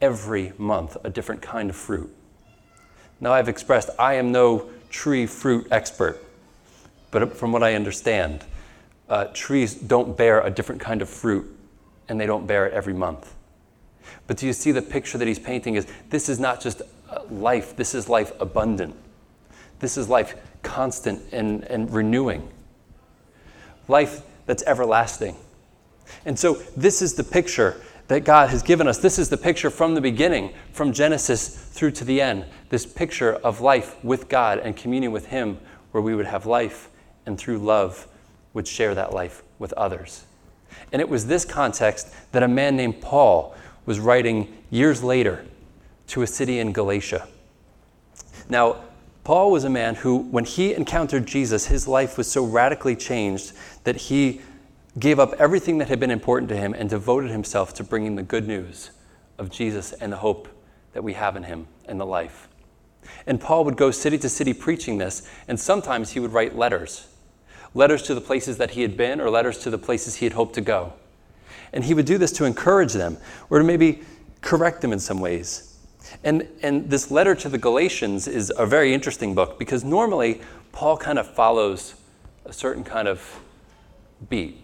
every 0.00 0.52
month, 0.58 0.96
a 1.04 1.10
different 1.10 1.42
kind 1.42 1.70
of 1.70 1.76
fruit. 1.76 2.12
Now, 3.20 3.32
I've 3.32 3.48
expressed 3.48 3.90
I 3.98 4.14
am 4.14 4.32
no 4.32 4.68
tree 4.90 5.26
fruit 5.26 5.68
expert, 5.70 6.22
but 7.10 7.36
from 7.36 7.52
what 7.52 7.62
I 7.62 7.74
understand, 7.74 8.44
uh, 9.08 9.26
trees 9.32 9.74
don't 9.74 10.16
bear 10.16 10.40
a 10.40 10.50
different 10.50 10.80
kind 10.80 11.02
of 11.02 11.08
fruit 11.08 11.46
and 12.08 12.20
they 12.20 12.26
don't 12.26 12.46
bear 12.46 12.66
it 12.66 12.72
every 12.72 12.94
month. 12.94 13.34
But 14.26 14.36
do 14.36 14.46
you 14.46 14.52
see 14.52 14.72
the 14.72 14.82
picture 14.82 15.18
that 15.18 15.28
he's 15.28 15.38
painting 15.38 15.76
is 15.76 15.86
this 16.10 16.28
is 16.28 16.40
not 16.40 16.60
just 16.60 16.82
life, 17.30 17.76
this 17.76 17.94
is 17.94 18.08
life 18.08 18.32
abundant. 18.40 18.96
This 19.80 19.96
is 19.96 20.08
life 20.08 20.36
constant 20.62 21.32
and, 21.32 21.64
and 21.64 21.92
renewing. 21.92 22.48
Life 23.88 24.22
that's 24.46 24.62
everlasting. 24.64 25.36
And 26.24 26.38
so 26.38 26.54
this 26.76 27.02
is 27.02 27.14
the 27.14 27.24
picture 27.24 27.80
that 28.08 28.20
God 28.20 28.50
has 28.50 28.62
given 28.62 28.86
us. 28.86 28.98
This 28.98 29.18
is 29.18 29.28
the 29.28 29.36
picture 29.36 29.70
from 29.70 29.94
the 29.94 30.00
beginning, 30.00 30.52
from 30.72 30.92
Genesis 30.92 31.48
through 31.48 31.92
to 31.92 32.04
the 32.04 32.20
end. 32.20 32.44
This 32.68 32.84
picture 32.84 33.34
of 33.34 33.60
life 33.60 34.02
with 34.04 34.28
God 34.28 34.58
and 34.58 34.76
communion 34.76 35.12
with 35.12 35.26
Him, 35.26 35.58
where 35.92 36.02
we 36.02 36.14
would 36.14 36.26
have 36.26 36.46
life 36.46 36.90
and 37.26 37.38
through 37.38 37.58
love 37.58 38.06
would 38.54 38.66
share 38.66 38.94
that 38.94 39.12
life 39.12 39.42
with 39.58 39.72
others. 39.74 40.24
And 40.92 41.00
it 41.00 41.08
was 41.08 41.26
this 41.26 41.44
context 41.44 42.14
that 42.32 42.42
a 42.42 42.48
man 42.48 42.76
named 42.76 43.00
Paul 43.00 43.54
was 43.86 43.98
writing 43.98 44.56
years 44.70 45.02
later 45.02 45.44
to 46.08 46.22
a 46.22 46.26
city 46.26 46.58
in 46.58 46.72
Galatia. 46.72 47.26
Now, 48.48 48.84
Paul 49.24 49.52
was 49.52 49.64
a 49.64 49.70
man 49.70 49.94
who, 49.94 50.18
when 50.18 50.44
he 50.44 50.74
encountered 50.74 51.26
Jesus, 51.26 51.66
his 51.66 51.86
life 51.86 52.18
was 52.18 52.30
so 52.30 52.44
radically 52.44 52.96
changed 52.96 53.52
that 53.84 53.96
he 53.96 54.40
gave 54.98 55.18
up 55.18 55.32
everything 55.34 55.78
that 55.78 55.88
had 55.88 56.00
been 56.00 56.10
important 56.10 56.48
to 56.48 56.56
him 56.56 56.74
and 56.74 56.90
devoted 56.90 57.30
himself 57.30 57.72
to 57.74 57.84
bringing 57.84 58.16
the 58.16 58.22
good 58.22 58.46
news 58.46 58.90
of 59.38 59.50
Jesus 59.50 59.92
and 59.92 60.12
the 60.12 60.16
hope 60.16 60.48
that 60.92 61.02
we 61.02 61.12
have 61.12 61.36
in 61.36 61.44
him 61.44 61.66
and 61.86 62.00
the 62.00 62.06
life. 62.06 62.48
And 63.26 63.40
Paul 63.40 63.64
would 63.64 63.76
go 63.76 63.90
city 63.90 64.18
to 64.18 64.28
city 64.28 64.52
preaching 64.52 64.98
this, 64.98 65.28
and 65.48 65.58
sometimes 65.58 66.10
he 66.10 66.20
would 66.20 66.32
write 66.32 66.56
letters 66.56 67.06
letters 67.74 68.02
to 68.02 68.14
the 68.14 68.20
places 68.20 68.58
that 68.58 68.72
he 68.72 68.82
had 68.82 68.96
been 68.96 69.20
or 69.20 69.30
letters 69.30 69.58
to 69.58 69.70
the 69.70 69.78
places 69.78 70.16
he 70.16 70.26
had 70.26 70.32
hoped 70.32 70.54
to 70.54 70.60
go. 70.60 70.92
And 71.72 71.84
he 71.84 71.94
would 71.94 72.04
do 72.04 72.18
this 72.18 72.32
to 72.32 72.44
encourage 72.44 72.92
them 72.92 73.16
or 73.48 73.58
to 73.58 73.64
maybe 73.64 74.02
correct 74.40 74.82
them 74.82 74.92
in 74.92 74.98
some 74.98 75.20
ways. 75.20 75.71
And, 76.24 76.48
and 76.62 76.88
this 76.90 77.10
letter 77.10 77.34
to 77.34 77.48
the 77.48 77.58
Galatians 77.58 78.28
is 78.28 78.52
a 78.56 78.66
very 78.66 78.94
interesting 78.94 79.34
book 79.34 79.58
because 79.58 79.84
normally 79.84 80.40
Paul 80.72 80.96
kind 80.96 81.18
of 81.18 81.26
follows 81.26 81.94
a 82.44 82.52
certain 82.52 82.84
kind 82.84 83.08
of 83.08 83.40
beat. 84.28 84.58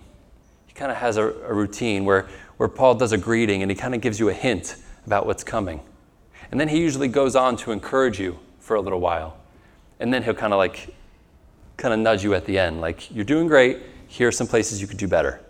He 0.66 0.72
kind 0.74 0.90
of 0.90 0.98
has 0.98 1.16
a, 1.16 1.24
a 1.24 1.52
routine 1.52 2.04
where, 2.04 2.28
where 2.56 2.68
Paul 2.68 2.94
does 2.94 3.12
a 3.12 3.18
greeting 3.18 3.62
and 3.62 3.70
he 3.70 3.76
kind 3.76 3.94
of 3.94 4.00
gives 4.00 4.18
you 4.18 4.28
a 4.28 4.34
hint 4.34 4.76
about 5.06 5.26
what's 5.26 5.44
coming. 5.44 5.80
And 6.50 6.58
then 6.58 6.68
he 6.68 6.78
usually 6.78 7.08
goes 7.08 7.36
on 7.36 7.56
to 7.58 7.72
encourage 7.72 8.18
you 8.20 8.38
for 8.60 8.76
a 8.76 8.80
little 8.80 9.00
while. 9.00 9.36
And 10.00 10.12
then 10.12 10.22
he'll 10.22 10.34
kind 10.34 10.52
of 10.52 10.58
like, 10.58 10.94
kind 11.76 11.92
of 11.92 12.00
nudge 12.00 12.24
you 12.24 12.34
at 12.34 12.44
the 12.44 12.58
end, 12.58 12.80
like, 12.80 13.14
you're 13.14 13.24
doing 13.24 13.46
great, 13.46 13.78
here 14.08 14.28
are 14.28 14.32
some 14.32 14.46
places 14.46 14.80
you 14.80 14.86
could 14.86 14.96
do 14.96 15.08
better. 15.08 15.40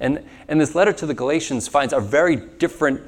And, 0.00 0.24
and 0.48 0.60
this 0.60 0.74
letter 0.74 0.92
to 0.94 1.06
the 1.06 1.14
Galatians 1.14 1.68
finds 1.68 1.92
a 1.92 2.00
very 2.00 2.36
different 2.36 3.00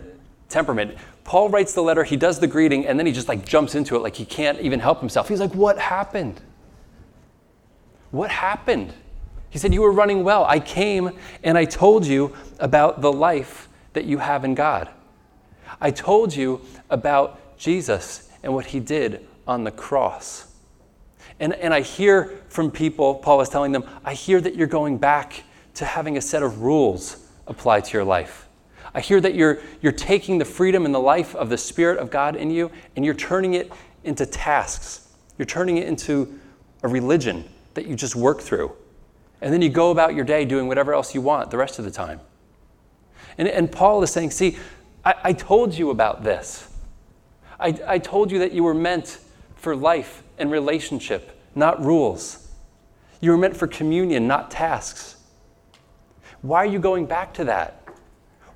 temperament. 0.48 0.96
Paul 1.28 1.50
writes 1.50 1.74
the 1.74 1.82
letter, 1.82 2.04
he 2.04 2.16
does 2.16 2.40
the 2.40 2.46
greeting, 2.46 2.86
and 2.86 2.98
then 2.98 3.04
he 3.04 3.12
just 3.12 3.28
like 3.28 3.44
jumps 3.44 3.74
into 3.74 3.94
it 3.94 3.98
like 3.98 4.16
he 4.16 4.24
can't 4.24 4.58
even 4.60 4.80
help 4.80 5.00
himself. 5.00 5.28
He's 5.28 5.40
like, 5.40 5.54
What 5.54 5.78
happened? 5.78 6.40
What 8.12 8.30
happened? 8.30 8.94
He 9.50 9.58
said, 9.58 9.74
You 9.74 9.82
were 9.82 9.92
running 9.92 10.24
well. 10.24 10.46
I 10.46 10.58
came 10.58 11.10
and 11.44 11.58
I 11.58 11.66
told 11.66 12.06
you 12.06 12.34
about 12.58 13.02
the 13.02 13.12
life 13.12 13.68
that 13.92 14.06
you 14.06 14.16
have 14.16 14.42
in 14.42 14.54
God. 14.54 14.88
I 15.82 15.90
told 15.90 16.34
you 16.34 16.62
about 16.88 17.58
Jesus 17.58 18.32
and 18.42 18.54
what 18.54 18.64
he 18.64 18.80
did 18.80 19.28
on 19.46 19.64
the 19.64 19.70
cross. 19.70 20.50
And, 21.40 21.52
and 21.52 21.74
I 21.74 21.82
hear 21.82 22.40
from 22.48 22.70
people, 22.70 23.16
Paul 23.16 23.36
was 23.36 23.50
telling 23.50 23.72
them, 23.72 23.84
I 24.02 24.14
hear 24.14 24.40
that 24.40 24.56
you're 24.56 24.66
going 24.66 24.96
back 24.96 25.44
to 25.74 25.84
having 25.84 26.16
a 26.16 26.22
set 26.22 26.42
of 26.42 26.62
rules 26.62 27.28
apply 27.46 27.82
to 27.82 27.92
your 27.92 28.04
life. 28.04 28.47
I 28.98 29.00
hear 29.00 29.20
that 29.20 29.36
you're, 29.36 29.60
you're 29.80 29.92
taking 29.92 30.38
the 30.38 30.44
freedom 30.44 30.84
and 30.84 30.92
the 30.92 30.98
life 30.98 31.36
of 31.36 31.50
the 31.50 31.56
Spirit 31.56 32.00
of 32.00 32.10
God 32.10 32.34
in 32.34 32.50
you 32.50 32.72
and 32.96 33.04
you're 33.04 33.14
turning 33.14 33.54
it 33.54 33.70
into 34.02 34.26
tasks. 34.26 35.06
You're 35.38 35.46
turning 35.46 35.76
it 35.76 35.86
into 35.86 36.40
a 36.82 36.88
religion 36.88 37.44
that 37.74 37.86
you 37.86 37.94
just 37.94 38.16
work 38.16 38.40
through. 38.40 38.72
And 39.40 39.54
then 39.54 39.62
you 39.62 39.68
go 39.68 39.92
about 39.92 40.16
your 40.16 40.24
day 40.24 40.44
doing 40.44 40.66
whatever 40.66 40.94
else 40.94 41.14
you 41.14 41.20
want 41.20 41.52
the 41.52 41.56
rest 41.56 41.78
of 41.78 41.84
the 41.84 41.92
time. 41.92 42.18
And, 43.38 43.46
and 43.46 43.70
Paul 43.70 44.02
is 44.02 44.10
saying, 44.10 44.32
See, 44.32 44.58
I, 45.04 45.14
I 45.22 45.32
told 45.32 45.78
you 45.78 45.90
about 45.90 46.24
this. 46.24 46.68
I, 47.60 47.78
I 47.86 47.98
told 47.98 48.32
you 48.32 48.40
that 48.40 48.50
you 48.50 48.64
were 48.64 48.74
meant 48.74 49.20
for 49.54 49.76
life 49.76 50.24
and 50.38 50.50
relationship, 50.50 51.40
not 51.54 51.80
rules. 51.80 52.48
You 53.20 53.30
were 53.30 53.38
meant 53.38 53.56
for 53.56 53.68
communion, 53.68 54.26
not 54.26 54.50
tasks. 54.50 55.18
Why 56.42 56.64
are 56.64 56.66
you 56.66 56.80
going 56.80 57.06
back 57.06 57.32
to 57.34 57.44
that? 57.44 57.87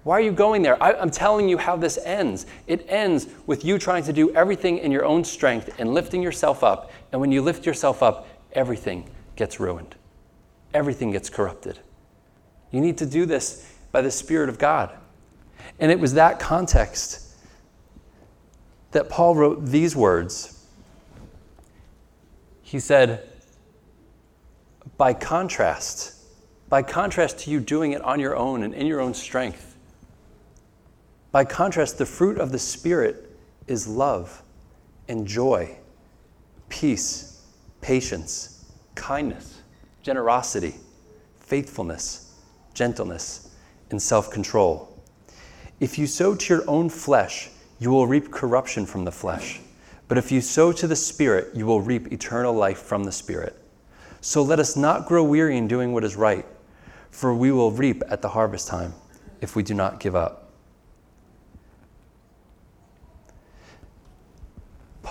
Why 0.04 0.18
are 0.18 0.20
you 0.20 0.32
going 0.32 0.62
there? 0.62 0.82
I, 0.82 0.92
am 0.94 1.10
telling 1.10 1.48
you 1.48 1.58
how 1.58 1.76
this 1.76 1.98
ends. 2.04 2.46
It 2.66 2.84
ends 2.88 3.28
with 3.46 3.64
you 3.64 3.78
trying 3.78 4.02
to 4.04 4.12
do 4.12 4.34
everything 4.34 4.78
in 4.78 4.90
your 4.90 5.04
own 5.04 5.22
strength 5.22 5.76
and 5.78 5.94
lifting 5.94 6.22
yourself 6.22 6.64
up. 6.64 6.90
And 7.12 7.20
when 7.20 7.30
you 7.30 7.40
lift 7.40 7.66
yourself 7.66 8.02
up, 8.02 8.26
everything 8.52 9.08
gets 9.36 9.60
ruined, 9.60 9.94
everything 10.74 11.12
gets 11.12 11.30
corrupted. 11.30 11.78
You 12.72 12.80
need 12.80 12.98
to 12.98 13.06
do 13.06 13.26
this 13.26 13.70
by 13.92 14.00
the 14.00 14.10
Spirit 14.10 14.48
of 14.48 14.58
God. 14.58 14.90
And 15.78 15.92
it 15.92 16.00
was 16.00 16.14
that 16.14 16.40
context 16.40 17.36
that 18.90 19.08
Paul 19.08 19.34
wrote 19.34 19.66
these 19.66 19.94
words. 19.94 20.66
He 22.62 22.80
said, 22.80 23.28
by 24.96 25.14
contrast, 25.14 26.14
by 26.68 26.82
contrast 26.82 27.40
to 27.40 27.50
you 27.50 27.60
doing 27.60 27.92
it 27.92 28.00
on 28.02 28.18
your 28.18 28.36
own 28.36 28.62
and 28.62 28.74
in 28.74 28.86
your 28.86 29.00
own 29.00 29.14
strength, 29.14 29.71
by 31.32 31.46
contrast, 31.46 31.96
the 31.96 32.06
fruit 32.06 32.38
of 32.38 32.52
the 32.52 32.58
Spirit 32.58 33.34
is 33.66 33.88
love 33.88 34.42
and 35.08 35.26
joy, 35.26 35.78
peace, 36.68 37.42
patience, 37.80 38.70
kindness, 38.94 39.62
generosity, 40.02 40.74
faithfulness, 41.38 42.34
gentleness, 42.74 43.54
and 43.90 44.00
self 44.00 44.30
control. 44.30 45.00
If 45.80 45.98
you 45.98 46.06
sow 46.06 46.34
to 46.34 46.54
your 46.54 46.68
own 46.68 46.90
flesh, 46.90 47.48
you 47.80 47.90
will 47.90 48.06
reap 48.06 48.30
corruption 48.30 48.84
from 48.84 49.04
the 49.04 49.10
flesh. 49.10 49.60
But 50.08 50.18
if 50.18 50.30
you 50.30 50.42
sow 50.42 50.70
to 50.72 50.86
the 50.86 50.94
Spirit, 50.94 51.56
you 51.56 51.64
will 51.64 51.80
reap 51.80 52.12
eternal 52.12 52.52
life 52.52 52.78
from 52.78 53.04
the 53.04 53.12
Spirit. 53.12 53.58
So 54.20 54.42
let 54.42 54.60
us 54.60 54.76
not 54.76 55.06
grow 55.06 55.24
weary 55.24 55.56
in 55.56 55.66
doing 55.66 55.92
what 55.92 56.04
is 56.04 56.14
right, 56.14 56.46
for 57.10 57.34
we 57.34 57.50
will 57.50 57.72
reap 57.72 58.02
at 58.08 58.20
the 58.20 58.28
harvest 58.28 58.68
time 58.68 58.92
if 59.40 59.56
we 59.56 59.62
do 59.62 59.74
not 59.74 59.98
give 59.98 60.14
up. 60.14 60.41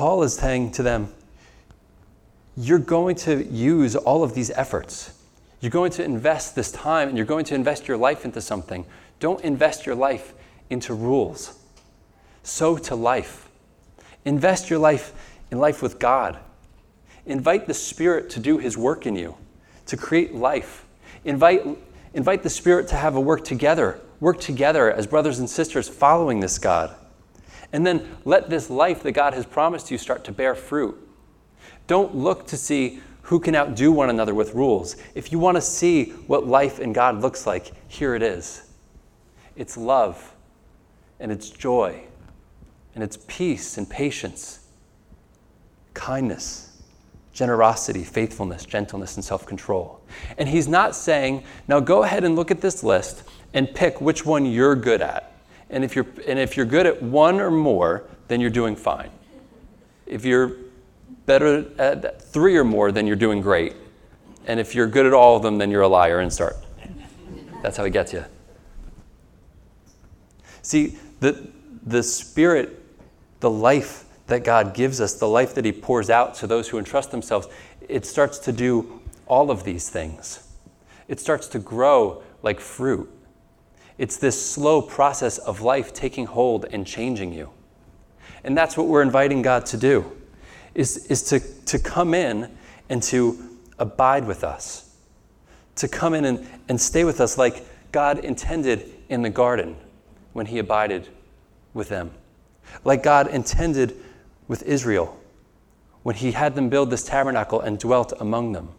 Paul 0.02 0.24
is 0.24 0.34
saying 0.34 0.72
to 0.72 0.82
them, 0.82 1.14
You're 2.58 2.80
going 2.80 3.16
to 3.18 3.44
use 3.44 3.96
all 3.96 4.24
of 4.24 4.34
these 4.34 4.50
efforts. 4.50 5.14
You're 5.60 5.70
going 5.70 5.92
to 5.92 6.04
invest 6.04 6.56
this 6.56 6.72
time 6.72 7.08
and 7.08 7.16
you're 7.16 7.28
going 7.28 7.46
to 7.46 7.54
invest 7.54 7.88
your 7.88 7.98
life 7.98 8.26
into 8.26 8.42
something. 8.42 8.88
Don't 9.20 9.40
invest 9.42 9.86
your 9.86 9.94
life 9.94 10.34
into 10.72 10.96
rules. 10.96 11.56
Sow 12.42 12.78
to 12.78 12.96
life. 12.96 13.48
Invest 14.26 14.72
your 14.72 14.80
life 14.80 15.14
in 15.52 15.60
life 15.60 15.84
with 15.84 16.00
God. 16.00 16.40
Invite 17.28 17.68
the 17.68 17.76
Spirit 17.76 18.32
to 18.32 18.40
do 18.40 18.58
His 18.58 18.76
work 18.76 19.06
in 19.06 19.16
you, 19.16 19.38
to 19.86 19.98
create 19.98 20.34
life. 20.34 20.84
Invite, 21.26 21.62
invite 22.16 22.42
the 22.42 22.50
Spirit 22.50 22.88
to 22.88 22.96
have 22.96 23.16
a 23.16 23.22
work 23.22 23.44
together, 23.44 24.02
work 24.20 24.40
together 24.40 24.92
as 24.92 25.06
brothers 25.06 25.38
and 25.38 25.48
sisters 25.48 25.88
following 25.88 26.40
this 26.40 26.58
God. 26.58 26.96
And 27.74 27.86
then 27.86 28.18
let 28.26 28.50
this 28.50 28.70
life 28.70 29.04
that 29.04 29.14
God 29.14 29.34
has 29.34 29.46
promised 29.46 29.92
you 29.92 29.98
start 29.98 30.24
to 30.26 30.32
bear 30.32 30.56
fruit. 30.56 30.98
Don't 31.88 32.16
look 32.16 32.48
to 32.48 32.58
see 32.58 33.00
who 33.24 33.40
can 33.40 33.56
outdo 33.56 33.92
one 33.92 34.10
another 34.10 34.34
with 34.34 34.54
rules. 34.54 34.96
If 35.16 35.32
you 35.32 35.40
want 35.40 35.56
to 35.56 35.62
see 35.62 36.06
what 36.28 36.48
life 36.48 36.80
in 36.80 36.92
God 36.94 37.22
looks 37.22 37.46
like, 37.46 37.72
here 37.88 38.16
it 38.16 38.24
is 38.24 38.68
it's 39.56 39.78
love 39.78 40.34
and 41.20 41.32
it's 41.32 41.50
joy, 41.50 42.02
and 42.96 43.04
it's 43.04 43.18
peace 43.28 43.78
and 43.78 43.88
patience, 43.88 44.68
kindness, 45.94 46.82
generosity, 47.32 48.04
faithfulness, 48.04 48.66
gentleness, 48.66 49.16
and 49.16 49.24
self 49.24 49.46
control. 49.46 50.02
And 50.38 50.50
he's 50.50 50.68
not 50.68 50.96
saying, 50.96 51.44
now 51.68 51.80
go 51.80 52.04
ahead 52.04 52.24
and 52.24 52.36
look 52.36 52.52
at 52.52 52.62
this 52.62 52.84
list 52.84 53.24
and 53.54 53.74
pick 53.74 54.02
which 54.02 54.26
one 54.26 54.46
you're 54.46 54.76
good 54.76 55.02
at. 55.02 55.31
And 55.72 55.84
if 55.84 55.96
you're, 55.96 56.06
and 56.28 56.38
if 56.38 56.56
you're 56.56 56.66
good 56.66 56.86
at 56.86 57.02
one 57.02 57.40
or 57.40 57.50
more, 57.50 58.04
then 58.28 58.40
you're 58.40 58.50
doing 58.50 58.76
fine. 58.76 59.10
If 60.06 60.26
you're 60.26 60.58
better 61.26 61.66
at 61.80 62.22
three 62.22 62.58
or 62.58 62.64
more, 62.64 62.92
then 62.92 63.08
you're 63.08 63.16
doing 63.16 63.42
great. 63.42 63.76
And 64.46 64.60
if 64.60 64.76
you're 64.76 64.88
good 64.88 65.06
at 65.06 65.14
all 65.14 65.38
of 65.38 65.44
them, 65.44 65.58
then 65.58 65.72
you're 65.72 65.82
a 65.82 65.88
liar 65.88 66.20
and 66.20 66.32
start. 66.32 66.58
That's 67.64 67.78
how 67.78 67.86
he 67.86 67.92
gets 67.92 68.12
you. 68.12 68.26
See, 70.62 70.98
the, 71.20 71.50
the 71.86 72.04
Spirit, 72.04 72.84
the 73.40 73.50
life 73.50 74.06
that 74.28 74.44
God 74.44 74.74
gives 74.74 75.02
us, 75.02 75.14
the 75.14 75.28
life 75.28 75.56
that 75.56 75.66
He 75.66 75.72
pours 75.72 76.10
out 76.10 76.36
to 76.36 76.48
those 76.48 76.70
who 76.70 76.78
entrust 76.78 77.12
themselves, 77.12 77.48
it 77.88 78.06
starts 78.06 78.40
to 78.40 78.52
do 78.52 79.02
all 79.28 79.52
of 79.52 79.64
these 79.64 79.90
things. 79.90 80.48
It 81.08 81.20
starts 81.20 81.48
to 81.50 81.60
grow 81.60 82.24
like 82.42 82.60
fruit. 82.60 83.10
It's 84.02 84.18
this 84.18 84.44
slow 84.44 84.82
process 84.82 85.38
of 85.38 85.62
life 85.62 85.94
taking 85.94 86.26
hold 86.26 86.66
and 86.72 86.88
changing 86.88 87.34
you. 87.34 87.52
And 88.44 88.58
that's 88.58 88.76
what 88.76 88.88
we're 88.88 89.04
inviting 89.04 89.44
God 89.44 89.68
to 89.68 89.78
do, 89.78 90.12
is, 90.74 91.06
is 91.06 91.22
to, 91.26 91.40
to 91.66 91.78
come 91.78 92.16
in 92.16 92.50
and 92.90 93.04
to 93.04 93.38
abide 93.78 94.26
with 94.26 94.44
us, 94.44 94.96
to 95.76 95.88
come 95.88 96.16
in 96.16 96.26
and, 96.26 96.50
and 96.68 96.82
stay 96.82 97.04
with 97.04 97.22
us 97.22 97.38
like 97.38 97.64
God 97.92 98.18
intended 98.26 98.92
in 99.08 99.22
the 99.22 99.30
garden 99.30 99.76
when 100.34 100.48
he 100.48 100.58
abided 100.58 101.08
with 101.76 101.90
them, 101.90 102.10
like 102.84 103.04
God 103.04 103.28
intended 103.28 103.96
with 104.48 104.64
Israel 104.64 105.16
when 106.02 106.16
he 106.16 106.32
had 106.32 106.56
them 106.56 106.70
build 106.70 106.90
this 106.90 107.04
tabernacle 107.04 107.62
and 107.62 107.78
dwelt 107.78 108.14
among 108.20 108.54
them, 108.54 108.70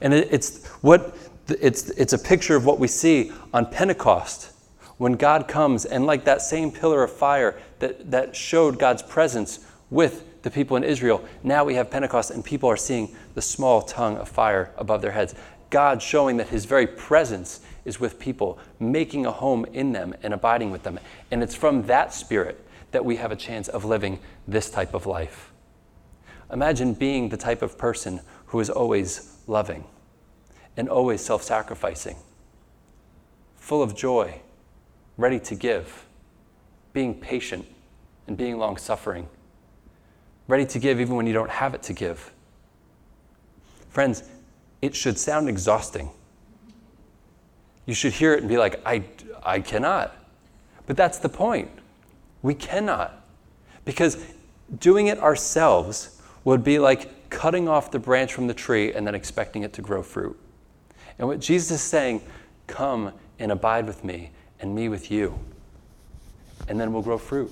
And 0.00 0.14
it, 0.14 0.28
it's 0.30 0.64
what 0.82 1.25
it's, 1.48 1.90
it's 1.90 2.12
a 2.12 2.18
picture 2.18 2.56
of 2.56 2.64
what 2.64 2.78
we 2.78 2.88
see 2.88 3.32
on 3.52 3.66
Pentecost 3.66 4.52
when 4.98 5.12
God 5.12 5.46
comes 5.46 5.84
and 5.84 6.06
like 6.06 6.24
that 6.24 6.40
same 6.40 6.72
pillar 6.72 7.02
of 7.02 7.12
fire 7.12 7.60
that, 7.80 8.10
that 8.10 8.34
showed 8.34 8.78
God's 8.78 9.02
presence 9.02 9.60
with 9.90 10.42
the 10.42 10.50
people 10.50 10.76
in 10.76 10.84
Israel, 10.84 11.24
now 11.42 11.64
we 11.64 11.74
have 11.74 11.90
Pentecost 11.90 12.30
and 12.30 12.44
people 12.44 12.68
are 12.70 12.76
seeing 12.76 13.14
the 13.34 13.42
small 13.42 13.82
tongue 13.82 14.16
of 14.16 14.28
fire 14.28 14.72
above 14.76 15.02
their 15.02 15.10
heads. 15.10 15.34
God 15.70 16.00
showing 16.00 16.36
that 16.38 16.48
his 16.48 16.64
very 16.64 16.86
presence 16.86 17.60
is 17.84 18.00
with 18.00 18.18
people, 18.18 18.58
making 18.78 19.26
a 19.26 19.32
home 19.32 19.64
in 19.72 19.92
them 19.92 20.14
and 20.22 20.32
abiding 20.32 20.70
with 20.70 20.82
them. 20.82 20.98
And 21.30 21.42
it's 21.42 21.54
from 21.54 21.82
that 21.86 22.14
spirit 22.14 22.64
that 22.92 23.04
we 23.04 23.16
have 23.16 23.32
a 23.32 23.36
chance 23.36 23.68
of 23.68 23.84
living 23.84 24.18
this 24.46 24.70
type 24.70 24.94
of 24.94 25.06
life. 25.06 25.52
Imagine 26.52 26.94
being 26.94 27.28
the 27.28 27.36
type 27.36 27.60
of 27.60 27.76
person 27.76 28.20
who 28.46 28.60
is 28.60 28.70
always 28.70 29.36
loving 29.46 29.84
and 30.76 30.88
always 30.88 31.20
self 31.20 31.42
sacrificing, 31.42 32.16
full 33.56 33.82
of 33.82 33.96
joy, 33.96 34.40
ready 35.16 35.40
to 35.40 35.54
give, 35.54 36.06
being 36.92 37.14
patient 37.14 37.66
and 38.26 38.36
being 38.36 38.58
long 38.58 38.76
suffering, 38.76 39.28
ready 40.48 40.66
to 40.66 40.78
give 40.78 41.00
even 41.00 41.16
when 41.16 41.26
you 41.26 41.32
don't 41.32 41.50
have 41.50 41.74
it 41.74 41.82
to 41.84 41.92
give. 41.92 42.32
Friends, 43.88 44.24
it 44.82 44.94
should 44.94 45.18
sound 45.18 45.48
exhausting. 45.48 46.10
You 47.86 47.94
should 47.94 48.12
hear 48.12 48.34
it 48.34 48.40
and 48.40 48.48
be 48.48 48.58
like, 48.58 48.80
I, 48.84 49.04
I 49.42 49.60
cannot. 49.60 50.14
But 50.86 50.96
that's 50.96 51.18
the 51.18 51.28
point. 51.28 51.70
We 52.42 52.54
cannot. 52.54 53.24
Because 53.84 54.22
doing 54.78 55.06
it 55.06 55.18
ourselves 55.18 56.20
would 56.44 56.62
be 56.62 56.78
like 56.78 57.30
cutting 57.30 57.68
off 57.68 57.90
the 57.90 57.98
branch 57.98 58.32
from 58.32 58.46
the 58.46 58.54
tree 58.54 58.92
and 58.92 59.06
then 59.06 59.14
expecting 59.14 59.62
it 59.62 59.72
to 59.74 59.82
grow 59.82 60.02
fruit. 60.02 60.38
And 61.18 61.28
what 61.28 61.40
Jesus 61.40 61.70
is 61.70 61.80
saying, 61.80 62.22
come 62.66 63.12
and 63.38 63.52
abide 63.52 63.86
with 63.86 64.04
me 64.04 64.30
and 64.60 64.74
me 64.74 64.88
with 64.88 65.10
you. 65.10 65.38
And 66.68 66.80
then 66.80 66.92
we'll 66.92 67.02
grow 67.02 67.18
fruit. 67.18 67.50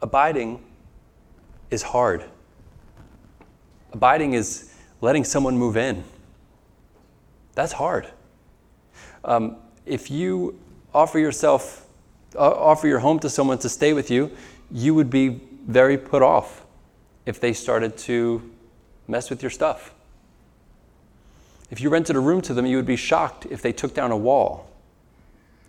Abiding 0.00 0.62
is 1.70 1.82
hard. 1.82 2.24
Abiding 3.92 4.32
is 4.32 4.74
letting 5.00 5.24
someone 5.24 5.56
move 5.56 5.76
in. 5.76 6.02
That's 7.54 7.72
hard. 7.72 8.08
Um, 9.24 9.56
if 9.86 10.10
you 10.10 10.58
offer 10.94 11.18
yourself, 11.18 11.86
uh, 12.34 12.50
offer 12.50 12.88
your 12.88 12.98
home 12.98 13.18
to 13.20 13.30
someone 13.30 13.58
to 13.58 13.68
stay 13.68 13.92
with 13.92 14.10
you, 14.10 14.30
you 14.70 14.94
would 14.94 15.10
be 15.10 15.40
very 15.66 15.96
put 15.96 16.22
off 16.22 16.64
if 17.26 17.38
they 17.38 17.52
started 17.52 17.96
to 17.96 18.51
mess 19.12 19.30
with 19.30 19.42
your 19.42 19.50
stuff. 19.50 19.94
If 21.70 21.80
you 21.80 21.88
rented 21.88 22.16
a 22.16 22.20
room 22.20 22.42
to 22.42 22.54
them, 22.54 22.66
you 22.66 22.76
would 22.76 22.86
be 22.86 22.96
shocked 22.96 23.46
if 23.46 23.62
they 23.62 23.72
took 23.72 23.94
down 23.94 24.10
a 24.10 24.16
wall 24.16 24.68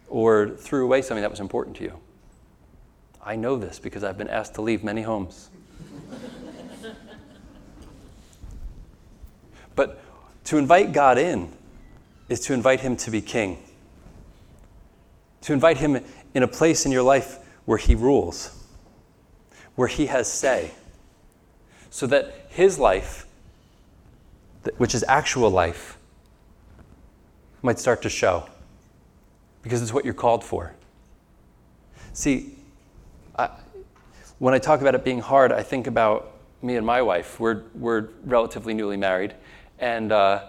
or 0.10 0.50
threw 0.50 0.84
away 0.84 1.02
something 1.02 1.22
that 1.22 1.32
was 1.32 1.40
important 1.40 1.78
to 1.78 1.84
you. 1.84 2.00
I 3.24 3.36
know 3.36 3.56
this 3.56 3.80
because 3.80 4.04
I've 4.04 4.18
been 4.18 4.28
asked 4.28 4.56
to 4.56 4.62
leave 4.62 4.84
many 4.84 5.02
homes. 5.02 5.50
but 9.76 10.02
to 10.46 10.58
invite 10.58 10.92
God 10.92 11.18
in 11.18 11.52
is 12.28 12.42
to 12.42 12.54
invite 12.54 12.82
Him 12.82 12.98
to 12.98 13.12
be 13.12 13.22
king, 13.22 13.60
to 15.42 15.54
invite 15.54 15.78
Him 15.78 16.04
in 16.34 16.44
a 16.44 16.48
place 16.48 16.86
in 16.86 16.92
your 16.92 17.04
life 17.04 17.40
where 17.64 17.78
He 17.78 17.96
rules, 17.96 18.66
where 19.76 19.88
He 19.88 20.08
has 20.08 20.30
say, 20.32 20.72
so 21.90 22.08
that 22.08 22.48
His 22.50 22.78
life 22.78 23.26
which 24.78 24.96
is 24.96 25.04
actual 25.08 25.50
life, 25.50 25.98
might 27.62 27.80
start 27.80 28.02
to 28.02 28.10
show 28.10 28.48
because 29.62 29.82
it's 29.82 29.94
what 29.94 30.04
you're 30.06 30.14
called 30.14 30.44
for. 30.44 30.74
See, 32.14 32.56
I, 33.38 33.50
when 34.40 34.54
I 34.54 34.60
talk 34.60 34.82
about 34.82 34.96
it 34.96 35.04
being 35.04 35.20
hard, 35.20 35.52
I 35.52 35.64
think 35.64 35.88
about 35.88 36.34
me 36.62 36.76
and 36.76 36.86
my 36.86 37.02
wife. 37.02 37.40
We're, 37.40 37.64
we're 37.74 38.10
relatively 38.26 38.74
newly 38.74 38.98
married, 38.98 39.34
and 39.80 40.12
uh, 40.12 40.44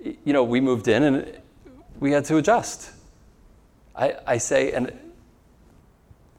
you 0.00 0.32
know, 0.32 0.44
we 0.44 0.60
moved 0.60 0.88
in 0.88 1.02
and 1.02 1.38
we 1.98 2.12
had 2.12 2.24
to 2.26 2.36
adjust. 2.36 2.92
I, 3.94 4.16
I 4.26 4.38
say, 4.38 4.72
and 4.72 4.92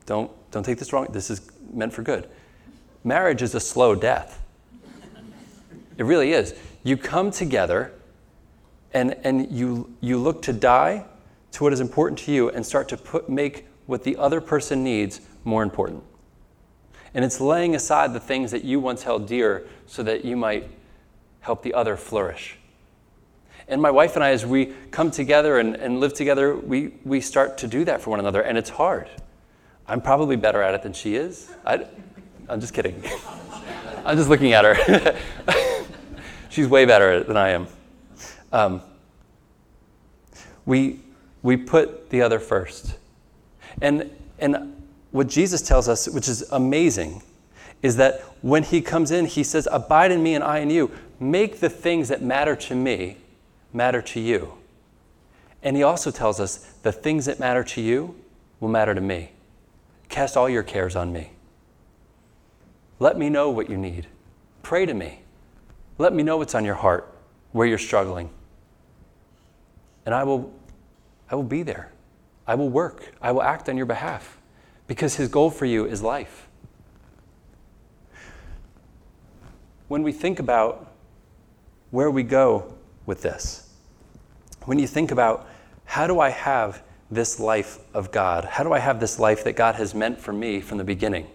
don't, 0.06 0.32
don't 0.52 0.64
take 0.64 0.78
this 0.78 0.94
wrong, 0.94 1.08
this 1.12 1.30
is 1.30 1.42
meant 1.74 1.94
for 1.94 2.04
good. 2.04 2.30
Marriage 3.04 3.42
is 3.42 3.56
a 3.56 3.60
slow 3.60 3.96
death. 3.96 4.42
It 5.98 6.04
really 6.04 6.32
is 6.32 6.54
you 6.88 6.96
come 6.96 7.32
together 7.32 7.92
and, 8.94 9.16
and 9.24 9.52
you, 9.52 9.94
you 10.00 10.18
look 10.18 10.42
to 10.44 10.54
die 10.54 11.06
to 11.52 11.64
what 11.64 11.74
is 11.74 11.82
important 11.82 12.20
to 12.20 12.32
you 12.32 12.50
and 12.50 12.66
start 12.66 12.88
to 12.90 12.98
put, 12.98 13.30
make 13.30 13.68
what 13.88 14.04
the 14.04 14.16
other 14.16 14.40
person 14.40 14.84
needs 14.84 15.22
more 15.44 15.64
important. 15.64 16.04
And 17.14 17.26
it's 17.26 17.42
laying 17.42 17.76
aside 17.76 18.14
the 18.14 18.20
things 18.20 18.52
that 18.52 18.64
you 18.64 18.80
once 18.80 19.04
held 19.04 19.28
dear 19.28 19.68
so 19.86 20.04
that 20.04 20.24
you 20.24 20.38
might 20.38 20.70
help 21.42 21.64
the 21.64 21.74
other 21.74 21.98
flourish. 21.98 22.58
And 23.68 23.82
my 23.82 23.92
wife 23.92 24.16
and 24.16 24.24
I, 24.24 24.32
as 24.32 24.46
we 24.46 24.74
come 24.92 25.12
together 25.12 25.60
and, 25.60 25.76
and 25.76 26.00
live 26.00 26.14
together, 26.14 26.56
we, 26.56 26.94
we 27.04 27.20
start 27.20 27.58
to 27.60 27.68
do 27.68 27.84
that 27.86 28.02
for 28.02 28.12
one 28.12 28.20
another, 28.20 28.42
and 28.42 28.58
it's 28.58 28.70
hard. 28.70 29.10
I'm 29.88 30.00
probably 30.00 30.38
better 30.38 30.62
at 30.62 30.74
it 30.74 30.84
than 30.84 30.94
she 30.94 31.16
is. 31.16 31.52
I, 31.66 31.86
I'm 32.48 32.62
just 32.62 32.74
kidding. 32.74 33.04
I'm 34.06 34.16
just 34.16 34.30
looking 34.30 34.54
at 34.54 34.64
her. 34.64 35.18
She's 36.58 36.68
way 36.68 36.86
better 36.86 37.12
at 37.12 37.22
it 37.22 37.28
than 37.28 37.38
I 37.38 37.50
am. 37.50 37.68
Um, 38.52 38.82
we, 40.66 41.02
we 41.44 41.56
put 41.56 42.10
the 42.10 42.24
other 42.24 42.40
first. 42.40 42.98
And, 43.80 44.10
and 44.40 44.82
what 45.12 45.28
Jesus 45.28 45.62
tells 45.62 45.88
us, 45.88 46.10
which 46.10 46.28
is 46.28 46.42
amazing, 46.52 47.22
is 47.84 47.98
that 47.98 48.22
when 48.42 48.64
he 48.64 48.82
comes 48.82 49.12
in, 49.12 49.28
he 49.28 49.44
says, 49.44 49.68
Abide 49.72 50.12
in 50.12 50.24
me 50.24 50.34
and 50.34 50.44
I 50.44 50.58
in 50.58 50.72
you. 50.72 50.90
Make 51.20 51.60
the 51.60 51.70
things 51.70 52.08
that 52.08 52.24
matter 52.24 52.56
to 52.56 52.74
me 52.74 53.18
matter 53.72 54.02
to 54.02 54.20
you. 54.20 54.54
And 55.62 55.78
he 55.78 55.84
also 55.84 56.10
tells 56.10 56.40
us, 56.40 56.58
The 56.82 56.92
things 56.92 57.26
that 57.26 57.40
matter 57.40 57.64
to 57.66 57.82
you 57.82 58.16
will 58.60 58.70
matter 58.70 58.96
to 58.96 59.02
me. 59.02 59.30
Cast 60.10 60.36
all 60.36 60.50
your 60.50 60.64
cares 60.64 60.96
on 60.96 61.14
me. 61.14 61.34
Let 62.98 63.16
me 63.16 63.30
know 63.30 63.52
what 63.52 63.70
you 63.70 63.78
need. 63.78 64.08
Pray 64.64 64.88
to 64.88 64.96
me. 64.96 65.20
Let 65.98 66.14
me 66.14 66.24
know 66.24 66.38
what's 66.38 66.56
on 66.56 66.64
your 66.64 66.76
heart, 66.76 67.14
where 67.52 67.68
you're 67.68 67.78
struggling. 67.78 68.30
And 70.06 70.14
I 70.14 70.24
will, 70.24 70.54
I 71.30 71.36
will 71.36 71.44
be 71.44 71.64
there. 71.64 71.92
I 72.46 72.56
will 72.56 72.70
work. 72.70 73.14
I 73.22 73.32
will 73.32 73.44
act 73.44 73.68
on 73.68 73.78
your 73.78 73.86
behalf 73.86 74.38
because 74.88 75.16
his 75.16 75.28
goal 75.28 75.50
for 75.50 75.66
you 75.66 75.86
is 75.86 76.02
life. 76.02 76.48
When 79.88 80.04
we 80.04 80.12
think 80.12 80.40
about 80.40 80.94
where 81.92 82.12
we 82.12 82.24
go 82.24 82.74
with 83.06 83.22
this, 83.22 83.70
when 84.66 84.80
you 84.80 84.88
think 84.88 85.12
about 85.12 85.48
how 85.86 86.08
do 86.08 86.20
I 86.20 86.30
have 86.30 86.84
this 87.10 87.40
life 87.40 87.80
of 87.94 88.12
God? 88.12 88.44
How 88.46 88.64
do 88.64 88.74
I 88.74 88.80
have 88.80 89.00
this 89.00 89.18
life 89.20 89.44
that 89.46 89.56
God 89.56 89.76
has 89.76 89.96
meant 89.96 90.20
for 90.20 90.34
me 90.34 90.60
from 90.60 90.78
the 90.78 90.84
beginning? 90.84 91.28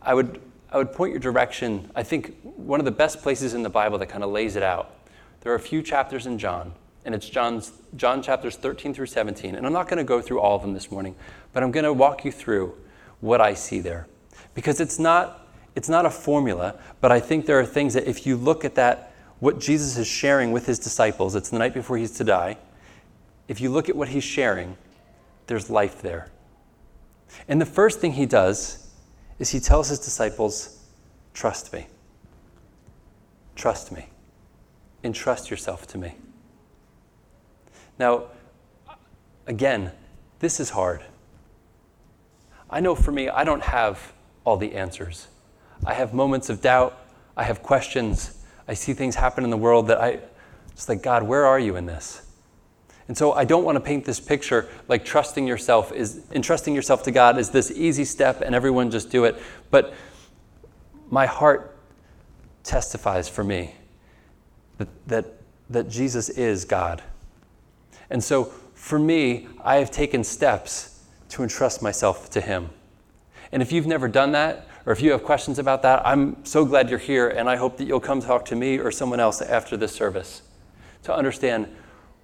I 0.00 0.14
would 0.14 0.40
I 0.72 0.78
would 0.78 0.92
point 0.92 1.10
your 1.10 1.20
direction, 1.20 1.90
I 1.94 2.02
think, 2.02 2.34
one 2.42 2.80
of 2.80 2.86
the 2.86 2.92
best 2.92 3.20
places 3.20 3.52
in 3.52 3.62
the 3.62 3.68
Bible 3.68 3.98
that 3.98 4.06
kind 4.06 4.24
of 4.24 4.30
lays 4.30 4.56
it 4.56 4.62
out. 4.62 4.94
There 5.42 5.52
are 5.52 5.56
a 5.56 5.60
few 5.60 5.82
chapters 5.82 6.26
in 6.26 6.38
John, 6.38 6.72
and 7.04 7.14
it's 7.14 7.28
John's, 7.28 7.72
John 7.94 8.22
chapters 8.22 8.56
13 8.56 8.94
through 8.94 9.06
17. 9.06 9.54
And 9.54 9.66
I'm 9.66 9.72
not 9.74 9.86
going 9.86 9.98
to 9.98 10.04
go 10.04 10.22
through 10.22 10.40
all 10.40 10.56
of 10.56 10.62
them 10.62 10.72
this 10.72 10.90
morning, 10.90 11.14
but 11.52 11.62
I'm 11.62 11.72
going 11.72 11.84
to 11.84 11.92
walk 11.92 12.24
you 12.24 12.32
through 12.32 12.74
what 13.20 13.40
I 13.42 13.52
see 13.52 13.80
there. 13.80 14.06
Because 14.54 14.80
it's 14.80 14.98
not, 14.98 15.46
it's 15.74 15.90
not 15.90 16.06
a 16.06 16.10
formula, 16.10 16.78
but 17.02 17.12
I 17.12 17.20
think 17.20 17.44
there 17.44 17.60
are 17.60 17.66
things 17.66 17.92
that 17.92 18.08
if 18.08 18.26
you 18.26 18.38
look 18.38 18.64
at 18.64 18.74
that, 18.76 19.12
what 19.40 19.60
Jesus 19.60 19.98
is 19.98 20.06
sharing 20.06 20.52
with 20.52 20.64
his 20.64 20.78
disciples, 20.78 21.34
it's 21.34 21.50
the 21.50 21.58
night 21.58 21.74
before 21.74 21.98
he's 21.98 22.12
to 22.12 22.24
die. 22.24 22.56
If 23.46 23.60
you 23.60 23.70
look 23.70 23.90
at 23.90 23.96
what 23.96 24.08
he's 24.08 24.24
sharing, 24.24 24.78
there's 25.48 25.68
life 25.68 26.00
there. 26.00 26.30
And 27.46 27.60
the 27.60 27.66
first 27.66 28.00
thing 28.00 28.12
he 28.12 28.24
does 28.24 28.81
is 29.42 29.50
he 29.50 29.58
tells 29.58 29.88
his 29.88 29.98
disciples, 29.98 30.78
Trust 31.34 31.72
me. 31.72 31.88
Trust 33.56 33.90
me. 33.90 34.06
Entrust 35.02 35.50
yourself 35.50 35.84
to 35.88 35.98
me. 35.98 36.14
Now, 37.98 38.26
again, 39.48 39.90
this 40.38 40.60
is 40.60 40.70
hard. 40.70 41.02
I 42.70 42.78
know 42.78 42.94
for 42.94 43.10
me, 43.10 43.28
I 43.28 43.42
don't 43.42 43.64
have 43.64 44.12
all 44.44 44.56
the 44.56 44.76
answers. 44.76 45.26
I 45.84 45.94
have 45.94 46.14
moments 46.14 46.48
of 46.48 46.60
doubt. 46.60 46.96
I 47.36 47.42
have 47.42 47.64
questions. 47.64 48.44
I 48.68 48.74
see 48.74 48.94
things 48.94 49.16
happen 49.16 49.42
in 49.42 49.50
the 49.50 49.56
world 49.56 49.88
that 49.88 50.00
I, 50.00 50.20
it's 50.70 50.88
like, 50.88 51.02
God, 51.02 51.24
where 51.24 51.46
are 51.46 51.58
you 51.58 51.74
in 51.74 51.86
this? 51.86 52.22
And 53.12 53.18
so 53.18 53.34
I 53.34 53.44
don't 53.44 53.62
want 53.62 53.76
to 53.76 53.80
paint 53.80 54.06
this 54.06 54.18
picture 54.18 54.70
like 54.88 55.04
trusting 55.04 55.46
yourself 55.46 55.92
is 55.92 56.22
entrusting 56.32 56.74
yourself 56.74 57.02
to 57.02 57.10
God 57.10 57.36
is 57.36 57.50
this 57.50 57.70
easy 57.70 58.06
step 58.06 58.40
and 58.40 58.54
everyone 58.54 58.90
just 58.90 59.10
do 59.10 59.26
it. 59.26 59.36
But 59.70 59.92
my 61.10 61.26
heart 61.26 61.76
testifies 62.64 63.28
for 63.28 63.44
me 63.44 63.74
that, 64.78 64.88
that, 65.08 65.26
that 65.68 65.90
Jesus 65.90 66.30
is 66.30 66.64
God. 66.64 67.02
And 68.08 68.24
so 68.24 68.44
for 68.72 68.98
me, 68.98 69.46
I 69.62 69.76
have 69.76 69.90
taken 69.90 70.24
steps 70.24 71.04
to 71.28 71.42
entrust 71.42 71.82
myself 71.82 72.30
to 72.30 72.40
Him. 72.40 72.70
And 73.52 73.60
if 73.60 73.72
you've 73.72 73.86
never 73.86 74.08
done 74.08 74.32
that, 74.32 74.66
or 74.86 74.94
if 74.94 75.02
you 75.02 75.10
have 75.10 75.22
questions 75.22 75.58
about 75.58 75.82
that, 75.82 76.00
I'm 76.06 76.42
so 76.46 76.64
glad 76.64 76.88
you're 76.88 76.98
here, 76.98 77.28
and 77.28 77.50
I 77.50 77.56
hope 77.56 77.76
that 77.76 77.84
you'll 77.84 78.00
come 78.00 78.22
talk 78.22 78.46
to 78.46 78.56
me 78.56 78.78
or 78.78 78.90
someone 78.90 79.20
else 79.20 79.42
after 79.42 79.76
this 79.76 79.92
service 79.92 80.40
to 81.02 81.14
understand 81.14 81.68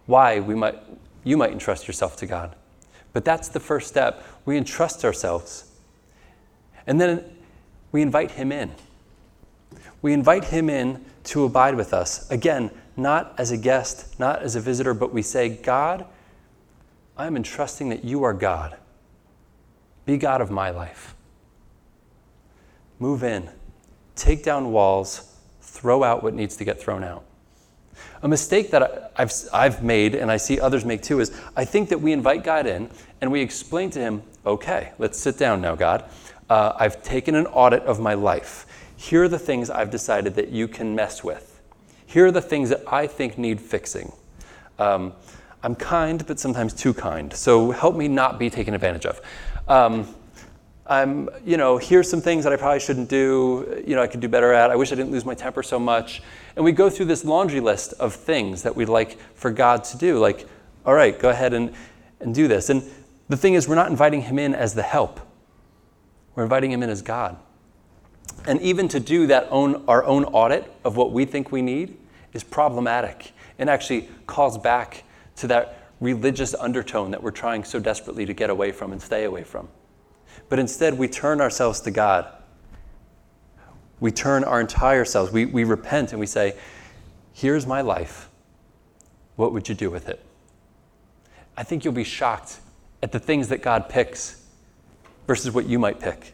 why 0.09 0.41
we 0.41 0.55
might, 0.55 0.79
you 1.23 1.37
might 1.37 1.53
entrust 1.53 1.87
yourself 1.87 2.17
to 2.17 2.27
God. 2.27 2.57
But 3.13 3.27
that's 3.27 3.49
the 3.49 3.61
first 3.61 3.89
step. 3.89 4.25
We 4.47 4.57
entrust 4.57 5.05
ourselves. 5.05 5.71
And 6.87 6.99
then 6.99 7.25
we 7.93 8.01
invite 8.01 8.33
Him 8.33 8.51
in. 8.51 8.73
We 10.01 10.15
invite 10.15 10.45
Him 10.45 10.71
in 10.71 11.05
to 11.25 11.45
abide 11.45 11.75
with 11.75 11.93
us. 11.93 12.29
Again, 12.31 12.71
not 12.97 13.35
as 13.37 13.51
a 13.51 13.59
guest, 13.59 14.19
not 14.19 14.41
as 14.41 14.57
a 14.57 14.61
visitor, 14.61 14.95
but 14.95 15.13
we 15.13 15.21
say, 15.21 15.51
God, 15.51 16.07
I'm 17.19 17.37
entrusting 17.37 17.91
that 17.91 18.03
you 18.03 18.25
are 18.25 18.33
God. 18.33 18.79
Be 20.07 20.17
God 20.17 20.41
of 20.41 20.51
my 20.51 20.71
life. 20.71 21.15
Move 22.99 23.23
in, 23.23 23.51
take 24.17 24.43
down 24.43 24.73
walls, 24.73 25.37
throw 25.61 26.03
out 26.03 26.23
what 26.23 26.33
needs 26.33 26.57
to 26.57 26.65
get 26.65 26.81
thrown 26.81 27.05
out. 27.05 27.25
A 28.23 28.29
mistake 28.29 28.71
that 28.73 29.13
I've, 29.17 29.33
I've 29.53 29.83
made, 29.83 30.15
and 30.15 30.31
I 30.31 30.37
see 30.37 30.61
others 30.61 30.85
make 30.85 31.03
too, 31.03 31.21
is 31.21 31.39
I 31.57 31.65
think 31.65 31.89
that 31.91 32.01
we 32.01 32.13
invite 32.13 32.45
God 32.45 32.67
in 32.67 32.91
and 33.21 33.31
we 33.31 33.41
explain 33.41 33.91
to 33.91 34.01
Him, 34.01 34.23
okay, 34.45 34.93
let's 34.99 35.19
sit 35.19 35.39
down 35.39 35.61
now, 35.61 35.75
God. 35.75 36.05
Uh, 36.51 36.73
I've 36.77 37.03
taken 37.03 37.35
an 37.35 37.47
audit 37.47 37.83
of 37.83 38.01
my 38.01 38.15
life. 38.15 38.67
Here 38.97 39.25
are 39.25 39.29
the 39.29 39.39
things 39.39 39.71
I've 39.71 39.91
decided 39.91 40.35
that 40.35 40.49
you 40.49 40.67
can 40.67 40.95
mess 40.95 41.23
with. 41.23 41.61
Here 42.07 42.27
are 42.27 42.33
the 42.33 42.41
things 42.41 42.71
that 42.71 42.83
I 42.87 43.07
think 43.07 43.39
need 43.39 43.61
fixing. 43.61 44.13
Um, 44.79 45.13
I'm 45.63 45.75
kind, 45.75 46.27
but 46.27 46.41
sometimes 46.41 46.73
too 46.73 46.95
kind. 46.95 47.33
So 47.33 47.71
help 47.71 47.97
me 47.97 48.09
not 48.09 48.39
be 48.39 48.49
taken 48.49 48.75
advantage 48.75 49.07
of. 49.07 49.21
Um, 49.69 50.15
I'm, 50.87 51.29
you 51.45 51.59
know, 51.59 51.77
here's 51.77 52.09
some 52.09 52.23
things 52.23 52.45
that 52.45 52.53
I 52.53 52.57
probably 52.57 52.81
shouldn't 52.81 53.11
do, 53.11 53.83
you 53.87 53.95
know, 53.95 54.03
I 54.03 54.07
could 54.07 54.21
do 54.21 54.29
better 54.29 54.55
at. 54.55 54.71
I 54.71 54.77
wish 54.77 54.91
I 54.91 54.95
didn't 54.95 55.13
lose 55.13 55.27
my 55.27 55.35
temper 55.35 55.63
so 55.63 55.79
much. 55.79 56.23
And 56.59 56.65
we 56.65 56.73
go 56.73 56.91
through 56.91 57.07
this 57.07 57.25
laundry 57.25 57.61
list 57.61 57.93
of 58.01 58.13
things 58.13 58.65
that 58.65 58.75
we'd 58.75 58.89
like 58.89 59.17
for 59.37 59.53
God 59.53 59.85
to 59.85 59.97
do. 59.97 60.19
Like, 60.19 60.45
all 60.85 60.93
right, 60.93 61.17
go 61.17 61.29
ahead 61.29 61.55
and, 61.55 61.73
and 62.19 62.35
do 62.35 62.49
this. 62.49 62.69
And 62.69 62.83
the 63.29 63.37
thing 63.37 63.55
is, 63.55 63.69
we're 63.69 63.77
not 63.77 63.91
inviting 63.91 64.23
Him 64.23 64.41
in 64.41 64.57
as 64.57 64.75
the 64.75 64.83
help, 64.83 65.21
we're 66.35 66.43
inviting 66.43 66.73
Him 66.73 66.83
in 66.83 66.91
as 66.91 67.01
God. 67.01 67.37
And 68.49 68.61
even 68.61 68.89
to 68.89 68.99
do 68.99 69.29
that 69.29 69.47
own, 69.51 69.85
our 69.87 70.03
own 70.03 70.25
audit 70.25 70.69
of 70.85 70.97
what 70.97 71.13
we 71.13 71.25
think 71.25 71.53
we 71.53 71.63
need 71.63 71.97
is 72.33 72.43
problematic 72.43 73.31
and 73.61 73.71
actually 73.71 74.09
calls 74.27 74.59
back 74.59 75.05
to 75.37 75.47
that 75.47 75.93
religious 76.01 76.57
undertone 76.57 77.13
that 77.13 77.23
we're 77.23 77.31
trying 77.31 77.63
so 77.63 77.79
desperately 77.79 78.27
to 78.27 78.35
get 78.35 78.51
away 78.51 78.73
from 78.73 78.91
and 78.91 79.01
stay 79.01 79.23
away 79.23 79.45
from. 79.45 79.69
But 80.49 80.59
instead, 80.59 80.99
we 80.99 81.07
turn 81.07 81.41
ourselves 81.41 81.81
to 81.83 81.93
God. 81.93 82.27
We 84.01 84.11
turn 84.11 84.45
our 84.45 84.61
entire 84.61 85.05
selves. 85.05 85.33
We, 85.33 85.47
we 85.47 85.65
repent 85.65 86.13
and 86.13 86.21
we 86.21 86.27
say, 86.27 86.57
Here's 87.33 87.67
my 87.67 87.81
life. 87.83 88.29
What 89.37 89.53
would 89.53 89.69
you 89.69 89.75
do 89.75 89.91
with 89.91 90.09
it? 90.09 90.25
I 91.57 91.63
think 91.63 91.85
you'll 91.85 91.95
be 91.95 92.05
shocked 92.05 92.59
at 93.03 93.13
the 93.13 93.21
things 93.21 93.49
that 93.49 93.63
God 93.63 93.89
picks 93.89 94.45
versus 95.27 95.53
what 95.53 95.67
you 95.67 95.79
might 95.79 96.01
pick. 96.01 96.33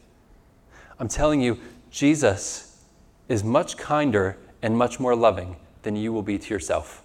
I'm 0.99 1.09
telling 1.09 1.43
you, 1.43 1.59
Jesus 1.91 2.85
is 3.29 3.45
much 3.45 3.77
kinder 3.77 4.39
and 4.63 4.77
much 4.77 4.99
more 4.99 5.15
loving 5.15 5.57
than 5.83 5.97
you 5.97 6.13
will 6.13 6.23
be 6.23 6.39
to 6.39 6.55
yourself. 6.55 7.03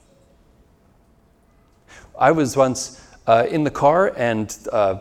I 2.18 2.32
was 2.32 2.56
once 2.56 3.06
uh, 3.28 3.46
in 3.50 3.64
the 3.64 3.72
car 3.72 4.14
and 4.16 4.56
uh, 4.72 5.00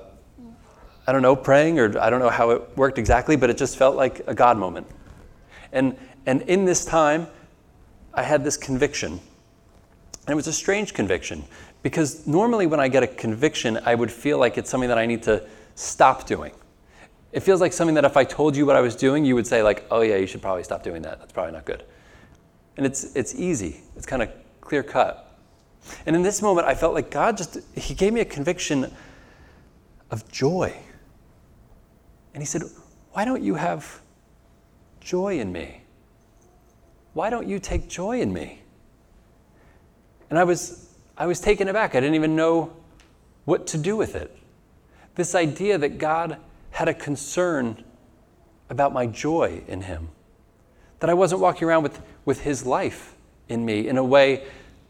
I 1.07 1.13
don't 1.13 1.23
know, 1.23 1.35
praying, 1.35 1.79
or 1.79 1.99
I 1.99 2.11
don't 2.11 2.21
know 2.21 2.29
how 2.29 2.51
it 2.51 2.77
worked 2.77 2.99
exactly, 2.99 3.37
but 3.37 3.49
it 3.49 3.57
just 3.57 3.77
felt 3.79 3.97
like 3.97 4.21
a 4.27 4.35
God 4.35 4.59
moment. 4.59 4.87
And, 5.73 5.97
and 6.27 6.43
in 6.43 6.65
this 6.65 6.85
time, 6.85 7.27
I 8.15 8.23
had 8.23 8.45
this 8.45 8.57
conviction. 8.57 9.13
And 9.13 10.33
it 10.33 10.35
was 10.35 10.47
a 10.47 10.53
strange 10.53 10.95
conviction 10.95 11.45
because 11.83 12.27
normally 12.27 12.67
when 12.67 12.81
I 12.81 12.89
get 12.89 13.03
a 13.03 13.07
conviction, 13.07 13.79
I 13.85 13.95
would 13.95 14.11
feel 14.11 14.39
like 14.39 14.59
it's 14.59 14.69
something 14.69 14.89
that 14.89 14.99
I 14.99 15.07
need 15.07 15.23
to 15.25 15.45
stop 15.75 16.27
doing. 16.27 16.53
It 17.33 17.41
feels 17.41 17.61
like 17.61 17.73
something 17.73 17.95
that 17.95 18.05
if 18.05 18.17
I 18.17 18.25
told 18.25 18.57
you 18.57 18.67
what 18.67 18.77
I 18.77 18.81
was 18.81 18.97
doing, 18.97 19.25
you 19.25 19.35
would 19.35 19.47
say, 19.47 19.63
like, 19.63 19.85
oh 19.91 20.01
yeah, 20.01 20.17
you 20.17 20.27
should 20.27 20.43
probably 20.43 20.65
stop 20.65 20.83
doing 20.83 21.03
that. 21.03 21.19
That's 21.21 21.33
probably 21.33 21.53
not 21.53 21.65
good. 21.65 21.85
And 22.77 22.87
it's, 22.87 23.15
it's 23.17 23.35
easy, 23.35 23.83
it's 23.97 24.07
kind 24.07 24.23
of 24.23 24.31
clear 24.61 24.83
cut. 24.83 25.39
And 26.07 26.17
in 26.17 26.23
this 26.23 26.43
moment, 26.43 26.67
I 26.67 26.75
felt 26.75 26.95
like 26.95 27.11
God 27.11 27.37
just, 27.37 27.59
He 27.75 27.95
gave 27.95 28.13
me 28.13 28.21
a 28.21 28.25
conviction 28.25 28.93
of 30.11 30.31
joy. 30.31 30.75
And 32.35 32.43
he 32.43 32.47
said, 32.47 32.63
Why 33.13 33.25
don't 33.25 33.43
you 33.43 33.55
have 33.55 34.01
joy 35.09 35.41
in 35.41 35.51
me? 35.51 35.81
Why 37.15 37.31
don't 37.31 37.49
you 37.49 37.59
take 37.59 37.89
joy 37.89 38.21
in 38.21 38.31
me? 38.31 38.61
And 40.29 40.39
I 40.39 40.45
was, 40.45 40.95
I 41.17 41.27
was 41.27 41.41
taken 41.41 41.67
aback. 41.67 41.95
I 41.95 42.01
didn't 42.01 42.15
even 42.15 42.37
know 42.37 42.77
what 43.47 43.67
to 43.69 43.79
do 43.79 43.97
with 43.97 44.15
it. 44.15 44.37
This 45.15 45.35
idea 45.35 45.79
that 45.79 45.97
God 45.97 46.37
had 46.73 46.89
a 46.89 46.95
concern 46.95 47.83
about 48.69 48.93
my 48.93 49.07
joy 49.07 49.63
in 49.67 49.81
Him, 49.81 50.11
that 51.01 51.09
I 51.09 51.15
wasn't 51.15 51.41
walking 51.41 51.67
around 51.67 51.85
with, 51.85 52.03
with 52.27 52.43
His 52.43 52.67
life 52.67 53.15
in 53.49 53.65
me 53.65 53.89
in 53.89 53.97
a 53.97 54.05
way 54.05 54.45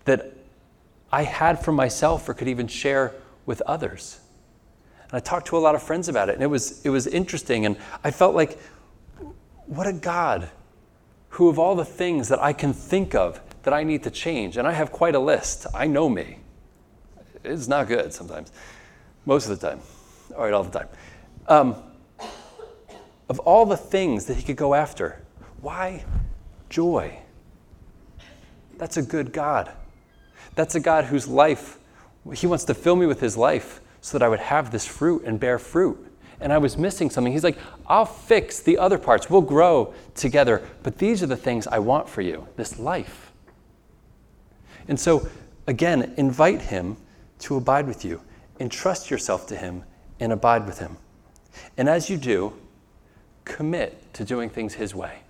that 0.05 0.33
I 1.13 1.23
had 1.23 1.65
for 1.65 1.71
myself 1.71 2.29
or 2.29 2.35
could 2.35 2.49
even 2.49 2.67
share 2.67 3.15
with 3.47 3.61
others. 3.67 4.19
And 5.03 5.13
I 5.13 5.21
talked 5.21 5.47
to 5.47 5.57
a 5.57 5.61
lot 5.61 5.77
of 5.77 5.83
friends 5.83 6.09
about 6.09 6.29
it, 6.29 6.35
and 6.35 6.43
it 6.43 6.49
was, 6.49 6.85
it 6.85 6.91
was 6.91 7.07
interesting. 7.07 7.67
And 7.67 7.77
I 8.03 8.11
felt 8.11 8.35
like, 8.35 8.59
what 9.69 9.87
a 9.87 9.93
God 9.93 10.51
who, 11.31 11.49
of 11.49 11.59
all 11.59 11.77
the 11.77 11.85
things 11.85 12.29
that 12.29 12.43
I 12.43 12.53
can 12.53 12.73
think 12.73 13.15
of 13.15 13.41
that 13.63 13.75
I 13.75 13.85
need 13.85 14.03
to 14.05 14.11
change, 14.11 14.57
and 14.57 14.67
I 14.67 14.73
have 14.73 14.91
quite 14.91 15.15
a 15.15 15.19
list, 15.19 15.67
I 15.75 15.87
know 15.87 16.09
me. 16.09 16.39
It's 17.45 17.69
not 17.69 17.87
good 17.87 18.13
sometimes, 18.13 18.51
most 19.27 19.49
of 19.49 19.61
the 19.61 19.69
time, 19.69 19.81
all 20.35 20.45
right, 20.45 20.53
all 20.53 20.65
the 20.65 20.79
time. 20.79 20.89
Um, 21.47 21.77
of 23.29 23.39
all 23.41 23.67
the 23.67 23.77
things 23.77 24.25
that 24.27 24.39
he 24.39 24.43
could 24.43 24.57
go 24.57 24.75
after, 24.75 25.23
why 25.61 26.05
joy? 26.71 27.19
That's 28.79 28.97
a 28.97 29.03
good 29.03 29.33
God. 29.33 29.71
That's 30.55 30.75
a 30.75 30.81
God 30.81 31.05
whose 31.05 31.29
life, 31.29 31.79
he 32.35 32.47
wants 32.47 32.65
to 32.65 32.75
fill 32.75 32.97
me 32.97 33.05
with 33.05 33.21
his 33.21 33.37
life 33.37 33.83
so 34.01 34.19
that 34.19 34.25
I 34.25 34.29
would 34.29 34.41
have 34.41 34.71
this 34.71 34.87
fruit 34.87 35.25
and 35.25 35.39
bear 35.39 35.59
fruit. 35.59 36.08
And 36.41 36.53
I 36.53 36.59
was 36.59 36.77
missing 36.77 37.11
something. 37.11 37.33
He's 37.33 37.45
like, 37.45 37.59
I'll 37.87 38.05
fix 38.05 38.61
the 38.61 38.79
other 38.79 38.99
parts. 38.99 39.29
We'll 39.29 39.41
grow 39.41 39.93
together. 40.15 40.63
But 40.83 40.99
these 40.99 41.23
are 41.23 41.27
the 41.27 41.37
things 41.37 41.67
I 41.67 41.81
want 41.81 42.09
for 42.09 42.23
you 42.23 42.47
this 42.57 42.79
life. 42.79 43.33
And 44.87 44.99
so, 44.99 45.29
again, 45.67 46.15
invite 46.17 46.63
Him 46.63 46.97
to 47.41 47.57
abide 47.57 47.87
with 47.87 48.05
you. 48.05 48.21
Entrust 48.61 49.11
yourself 49.11 49.47
to 49.49 49.57
Him 49.57 49.85
and 50.21 50.33
abide 50.33 50.67
with 50.67 50.79
Him. 50.79 50.97
And 51.77 51.89
as 51.89 52.09
you 52.09 52.17
do, 52.17 52.53
commit 53.45 54.13
to 54.15 54.25
doing 54.25 54.49
things 54.49 54.75
His 54.75 54.95
way. 54.95 55.21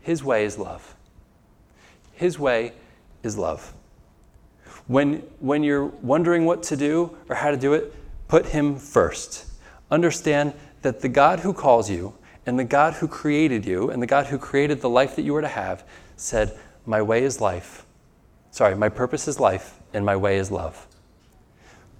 His 0.00 0.24
way 0.24 0.44
is 0.44 0.58
love. 0.58 0.96
His 2.14 2.38
way 2.38 2.72
is 3.22 3.36
love. 3.36 3.74
When, 4.86 5.16
when 5.38 5.62
you're 5.62 5.84
wondering 5.86 6.46
what 6.46 6.62
to 6.64 6.76
do 6.76 7.16
or 7.28 7.36
how 7.36 7.50
to 7.50 7.56
do 7.56 7.74
it, 7.74 7.94
put 8.28 8.46
Him 8.46 8.76
first. 8.76 9.46
Understand 9.90 10.54
that 10.82 11.00
the 11.00 11.08
God 11.08 11.40
who 11.40 11.52
calls 11.52 11.90
you 11.90 12.14
and 12.46 12.58
the 12.58 12.64
God 12.64 12.94
who 12.94 13.08
created 13.08 13.66
you 13.66 13.90
and 13.90 14.02
the 14.02 14.06
God 14.06 14.26
who 14.26 14.38
created 14.38 14.80
the 14.80 14.88
life 14.88 15.16
that 15.16 15.22
you 15.22 15.32
were 15.32 15.42
to 15.42 15.48
have 15.48 15.84
said, 16.16 16.56
My 16.86 17.02
way 17.02 17.22
is 17.22 17.40
life. 17.40 17.84
Sorry, 18.50 18.74
my 18.74 18.88
purpose 18.88 19.28
is 19.28 19.38
life 19.38 19.78
and 19.92 20.04
my 20.04 20.16
way 20.16 20.38
is 20.38 20.50
love. 20.50 20.86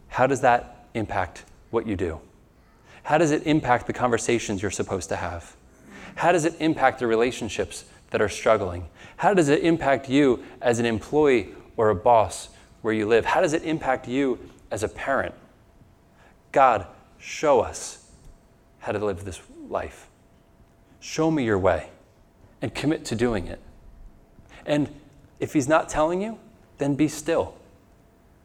How 0.09 0.26
does 0.26 0.40
that 0.40 0.88
impact 0.94 1.44
what 1.70 1.87
you 1.87 1.96
do? 1.96 2.20
How 3.03 3.18
does 3.18 3.31
it 3.31 3.46
impact 3.46 3.87
the 3.87 3.92
conversations 3.92 4.62
you're 4.62 4.70
supposed 4.70 5.09
to 5.09 5.16
have? 5.16 5.57
How 6.16 6.33
does 6.33 6.44
it 6.44 6.57
impact 6.61 6.98
the 6.98 7.07
relationships 7.07 7.85
that 8.11 8.20
are 8.20 8.29
struggling? 8.29 8.88
How 9.16 9.35
does 9.35 9.48
it 9.48 9.62
impact 9.62 10.09
you 10.09 10.44
as 10.61 10.79
an 10.79 10.87
employee 10.87 11.48
or 11.76 11.90
a 11.90 11.94
boss 11.94 12.48
where 12.83 12.92
you 12.92 13.07
live? 13.07 13.24
How 13.24 13.40
does 13.40 13.53
it 13.53 13.62
impact 13.62 14.09
you 14.09 14.38
as 14.70 14.83
a 14.83 14.88
parent? 14.88 15.35
God, 16.53 16.87
show 17.20 17.61
us 17.61 18.11
how 18.80 18.92
to 18.92 18.98
live 18.98 19.24
this 19.24 19.40
life. 19.68 20.09
Show 20.98 21.30
me 21.30 21.44
your 21.44 21.59
way 21.59 21.90
and 22.61 22.74
commit 22.74 23.04
to 23.06 23.14
doing 23.14 23.46
it. 23.46 23.61
And 24.66 24.88
if 25.38 25.52
He's 25.52 25.68
not 25.68 25.88
telling 25.88 26.20
you, 26.20 26.38
then 26.78 26.94
be 26.94 27.09
still. 27.09 27.54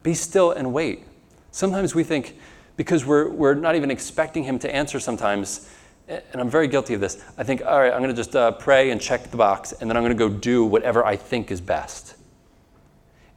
Be 0.03 0.13
still 0.13 0.51
and 0.51 0.73
wait. 0.73 1.03
Sometimes 1.51 1.95
we 1.95 2.03
think, 2.03 2.38
because 2.77 3.05
we're, 3.05 3.29
we're 3.29 3.53
not 3.53 3.75
even 3.75 3.89
expecting 3.89 4.43
Him 4.43 4.59
to 4.59 4.73
answer 4.73 4.99
sometimes, 4.99 5.69
and 6.07 6.21
I'm 6.35 6.49
very 6.49 6.67
guilty 6.67 6.93
of 6.93 7.01
this. 7.01 7.23
I 7.38 7.43
think, 7.43 7.65
all 7.65 7.79
right, 7.79 7.91
I'm 7.91 7.99
going 7.99 8.11
to 8.11 8.15
just 8.15 8.35
uh, 8.35 8.51
pray 8.51 8.91
and 8.91 9.01
check 9.01 9.31
the 9.31 9.38
box, 9.38 9.71
and 9.71 9.89
then 9.89 9.97
I'm 9.97 10.03
going 10.03 10.15
to 10.15 10.29
go 10.29 10.29
do 10.29 10.65
whatever 10.65 11.05
I 11.05 11.15
think 11.15 11.49
is 11.49 11.61
best. 11.61 12.15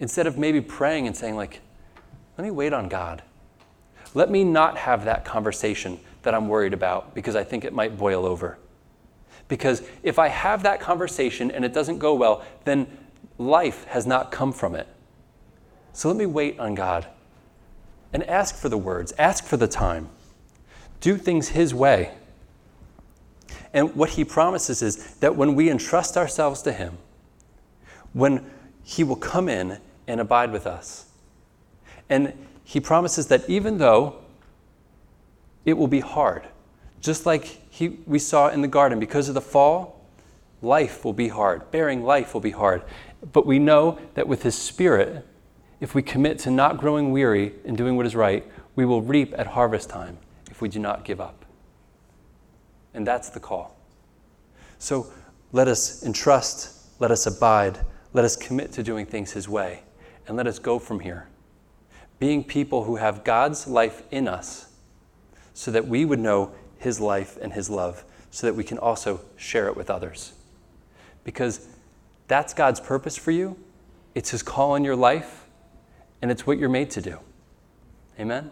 Instead 0.01 0.27
of 0.27 0.37
maybe 0.37 0.61
praying 0.61 1.07
and 1.07 1.16
saying, 1.16 1.37
like, 1.37 1.61
let 2.37 2.44
me 2.44 2.51
wait 2.51 2.72
on 2.72 2.88
God. 2.88 3.22
Let 4.14 4.31
me 4.31 4.44
not 4.44 4.79
have 4.79 5.05
that 5.05 5.25
conversation 5.25 6.01
that 6.23 6.35
I'm 6.35 6.49
worried 6.49 6.73
about 6.73 7.14
because 7.14 7.37
I 7.37 7.44
think 7.44 7.64
it 7.64 7.73
might 7.73 7.97
boil 7.97 8.27
over. 8.27 8.59
Because 9.49 9.83
if 10.03 10.18
I 10.18 10.29
have 10.29 10.62
that 10.64 10.81
conversation 10.81 11.51
and 11.51 11.64
it 11.64 11.73
doesn't 11.73 11.99
go 11.99 12.14
well, 12.14 12.44
then 12.64 12.87
life 13.38 13.85
has 13.85 14.07
not 14.07 14.31
come 14.31 14.53
from 14.53 14.75
it. 14.75 14.87
So 15.92 16.09
let 16.09 16.16
me 16.16 16.27
wait 16.27 16.59
on 16.59 16.75
God 16.75 17.07
and 18.12 18.23
ask 18.25 18.55
for 18.55 18.68
the 18.68 18.79
words, 18.79 19.12
ask 19.18 19.44
for 19.44 19.57
the 19.57 19.68
time. 19.68 20.09
Do 21.01 21.16
things 21.16 21.49
His 21.49 21.75
way. 21.75 22.12
And 23.73 23.94
what 23.94 24.11
He 24.11 24.25
promises 24.25 24.83
is 24.83 25.14
that 25.16 25.37
when 25.37 25.55
we 25.55 25.71
entrust 25.71 26.16
ourselves 26.16 26.62
to 26.62 26.73
Him, 26.73 26.99
when 28.12 28.51
He 28.83 29.05
will 29.05 29.16
come 29.16 29.49
in 29.49 29.79
and 30.07 30.21
abide 30.21 30.53
with 30.53 30.66
us. 30.66 31.07
And 32.09 32.33
He 32.69 32.81
promises 32.81 33.29
that 33.29 33.49
even 33.49 33.79
though 33.79 34.17
it 35.65 35.73
will 35.73 35.89
be 35.89 36.01
hard, 36.01 36.43
just 37.01 37.25
like 37.25 37.45
he, 37.73 37.97
we 38.05 38.19
saw 38.19 38.51
in 38.51 38.61
the 38.61 38.69
garden, 38.69 39.01
because 39.01 39.27
of 39.27 39.35
the 39.35 39.41
fall, 39.41 40.05
life 40.61 41.03
will 41.03 41.15
be 41.15 41.29
hard. 41.29 41.71
Bearing 41.71 42.05
life 42.05 42.35
will 42.35 42.43
be 42.43 42.51
hard. 42.51 42.83
But 43.33 43.47
we 43.47 43.59
know 43.59 43.99
that 44.13 44.29
with 44.29 44.43
His 44.43 44.55
Spirit, 44.55 45.27
if 45.81 45.95
we 45.95 46.03
commit 46.03 46.41
to 46.41 46.51
not 46.51 46.77
growing 46.77 47.11
weary 47.11 47.55
in 47.65 47.75
doing 47.75 47.97
what 47.97 48.05
is 48.05 48.15
right, 48.15 48.45
we 48.77 48.85
will 48.85 49.01
reap 49.01 49.33
at 49.39 49.47
harvest 49.47 49.89
time 49.89 50.19
if 50.51 50.61
we 50.61 50.69
do 50.69 50.79
not 50.79 51.07
give 51.07 51.23
up. 51.23 51.47
And 52.93 53.07
that's 53.07 53.31
the 53.31 53.41
call. 53.41 53.79
So 54.79 55.11
let 55.53 55.69
us 55.69 56.05
entrust, 56.05 57.01
let 57.01 57.11
us 57.11 57.25
abide, 57.25 57.81
let 58.13 58.27
us 58.27 58.37
commit 58.37 58.73
to 58.73 58.83
doing 58.83 59.07
things 59.07 59.33
His 59.33 59.49
way, 59.49 59.85
and 60.27 60.37
let 60.37 60.47
us 60.47 60.59
go 60.59 60.79
from 60.79 61.01
here. 61.01 61.29
Being 62.19 62.43
people 62.45 62.85
who 62.85 62.97
have 62.97 63.25
God's 63.25 63.67
life 63.67 64.03
in 64.11 64.27
us 64.27 64.69
so 65.55 65.71
that 65.71 65.87
we 65.87 66.05
would 66.05 66.19
know 66.19 66.53
his 66.79 67.01
life 67.01 67.37
and 67.41 67.53
his 67.53 67.69
love 67.69 68.05
so 68.31 68.47
that 68.47 68.55
we 68.55 68.65
can 68.65 68.79
also 68.79 69.21
share 69.37 69.69
it 69.69 69.77
with 69.77 69.91
others. 69.91 70.33
Because 71.25 71.67
that's 72.27 72.55
God's 72.55 72.81
purpose 72.81 73.17
for 73.17 73.31
you, 73.31 73.57
it's 74.15 74.31
his 74.31 74.43
call 74.43 74.73
on 74.73 74.85
your 74.85 74.97
life, 74.97 75.47
and 76.21 76.31
it's 76.31 76.47
what 76.47 76.59
you're 76.59 76.69
made 76.69 76.91
to 76.91 77.01
do. 77.01 77.19
Amen? 78.19 78.51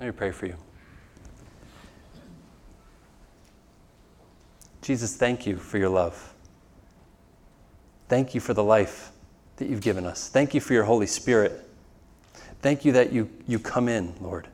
Let 0.00 0.06
me 0.06 0.12
pray 0.12 0.30
for 0.30 0.46
you. 0.46 0.56
Jesus, 4.82 5.16
thank 5.16 5.46
you 5.46 5.56
for 5.56 5.78
your 5.78 5.88
love. 5.88 6.32
Thank 8.08 8.34
you 8.34 8.40
for 8.40 8.54
the 8.54 8.62
life 8.62 9.10
that 9.56 9.68
you've 9.68 9.80
given 9.80 10.06
us. 10.06 10.28
Thank 10.28 10.54
you 10.54 10.60
for 10.60 10.74
your 10.74 10.84
Holy 10.84 11.06
Spirit. 11.06 11.65
Thank 12.62 12.84
you 12.84 12.92
that 12.92 13.12
you, 13.12 13.30
you 13.46 13.58
come 13.58 13.88
in, 13.88 14.14
Lord. 14.20 14.48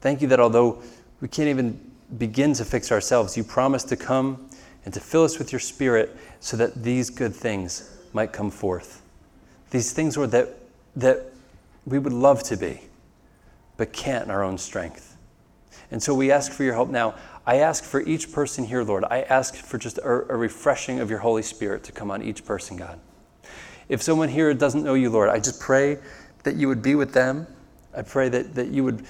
Thank 0.00 0.22
you 0.22 0.28
that 0.28 0.40
although 0.40 0.82
we 1.20 1.28
can't 1.28 1.48
even 1.48 1.88
begin 2.16 2.54
to 2.54 2.64
fix 2.64 2.90
ourselves. 2.90 3.36
You 3.36 3.44
promise 3.44 3.84
to 3.84 3.96
come 3.96 4.48
and 4.84 4.94
to 4.94 5.00
fill 5.00 5.24
us 5.24 5.38
with 5.38 5.52
your 5.52 5.58
Spirit 5.58 6.16
so 6.40 6.56
that 6.56 6.82
these 6.82 7.10
good 7.10 7.34
things 7.34 7.96
might 8.12 8.32
come 8.32 8.50
forth. 8.50 9.02
These 9.70 9.92
things, 9.92 10.16
Lord, 10.16 10.30
that, 10.30 10.48
that 10.96 11.26
we 11.84 11.98
would 11.98 12.12
love 12.12 12.42
to 12.44 12.56
be, 12.56 12.80
but 13.76 13.92
can't 13.92 14.24
in 14.24 14.30
our 14.30 14.42
own 14.42 14.56
strength. 14.56 15.16
And 15.90 16.02
so 16.02 16.14
we 16.14 16.30
ask 16.30 16.52
for 16.52 16.64
your 16.64 16.74
help 16.74 16.88
now. 16.88 17.14
I 17.46 17.58
ask 17.58 17.84
for 17.84 18.00
each 18.00 18.32
person 18.32 18.64
here, 18.64 18.82
Lord, 18.82 19.04
I 19.04 19.22
ask 19.22 19.54
for 19.54 19.78
just 19.78 19.98
a, 19.98 20.08
a 20.08 20.36
refreshing 20.36 21.00
of 21.00 21.10
your 21.10 21.18
Holy 21.18 21.42
Spirit 21.42 21.84
to 21.84 21.92
come 21.92 22.10
on 22.10 22.22
each 22.22 22.44
person, 22.44 22.76
God. 22.76 23.00
If 23.88 24.02
someone 24.02 24.28
here 24.28 24.52
doesn't 24.52 24.84
know 24.84 24.94
you, 24.94 25.08
Lord, 25.08 25.30
I 25.30 25.38
just 25.38 25.60
pray 25.60 25.98
that 26.48 26.56
you 26.56 26.66
would 26.68 26.82
be 26.82 26.94
with 26.94 27.12
them. 27.12 27.46
I 27.96 28.02
pray 28.02 28.28
that, 28.28 28.54
that 28.54 28.68
you 28.68 28.84
would. 28.84 29.04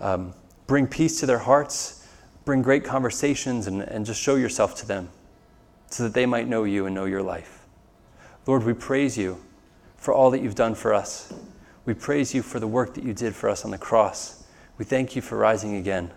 Um, 0.00 0.34
bring 0.66 0.86
peace 0.86 1.20
to 1.20 1.26
their 1.26 1.38
hearts, 1.38 2.06
bring 2.44 2.62
great 2.62 2.84
conversations, 2.84 3.66
and, 3.66 3.82
and 3.82 4.04
just 4.04 4.20
show 4.20 4.34
yourself 4.34 4.74
to 4.76 4.86
them 4.86 5.08
so 5.88 6.02
that 6.02 6.14
they 6.14 6.26
might 6.26 6.48
know 6.48 6.64
you 6.64 6.86
and 6.86 6.94
know 6.94 7.04
your 7.04 7.22
life. 7.22 7.66
Lord, 8.46 8.64
we 8.64 8.72
praise 8.72 9.16
you 9.16 9.40
for 9.96 10.12
all 10.12 10.30
that 10.30 10.40
you've 10.40 10.54
done 10.54 10.74
for 10.74 10.94
us. 10.94 11.32
We 11.84 11.94
praise 11.94 12.34
you 12.34 12.42
for 12.42 12.58
the 12.58 12.66
work 12.66 12.94
that 12.94 13.04
you 13.04 13.12
did 13.12 13.34
for 13.34 13.48
us 13.48 13.64
on 13.64 13.70
the 13.70 13.78
cross. 13.78 14.44
We 14.78 14.84
thank 14.84 15.16
you 15.16 15.22
for 15.22 15.38
rising 15.38 15.76
again. 15.76 16.10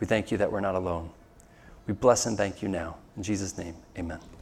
We 0.00 0.06
thank 0.06 0.30
you 0.30 0.38
that 0.38 0.50
we're 0.50 0.60
not 0.60 0.76
alone. 0.76 1.10
We 1.86 1.94
bless 1.94 2.26
and 2.26 2.36
thank 2.36 2.62
you 2.62 2.68
now. 2.68 2.96
In 3.16 3.22
Jesus' 3.22 3.58
name, 3.58 3.74
amen. 3.98 4.37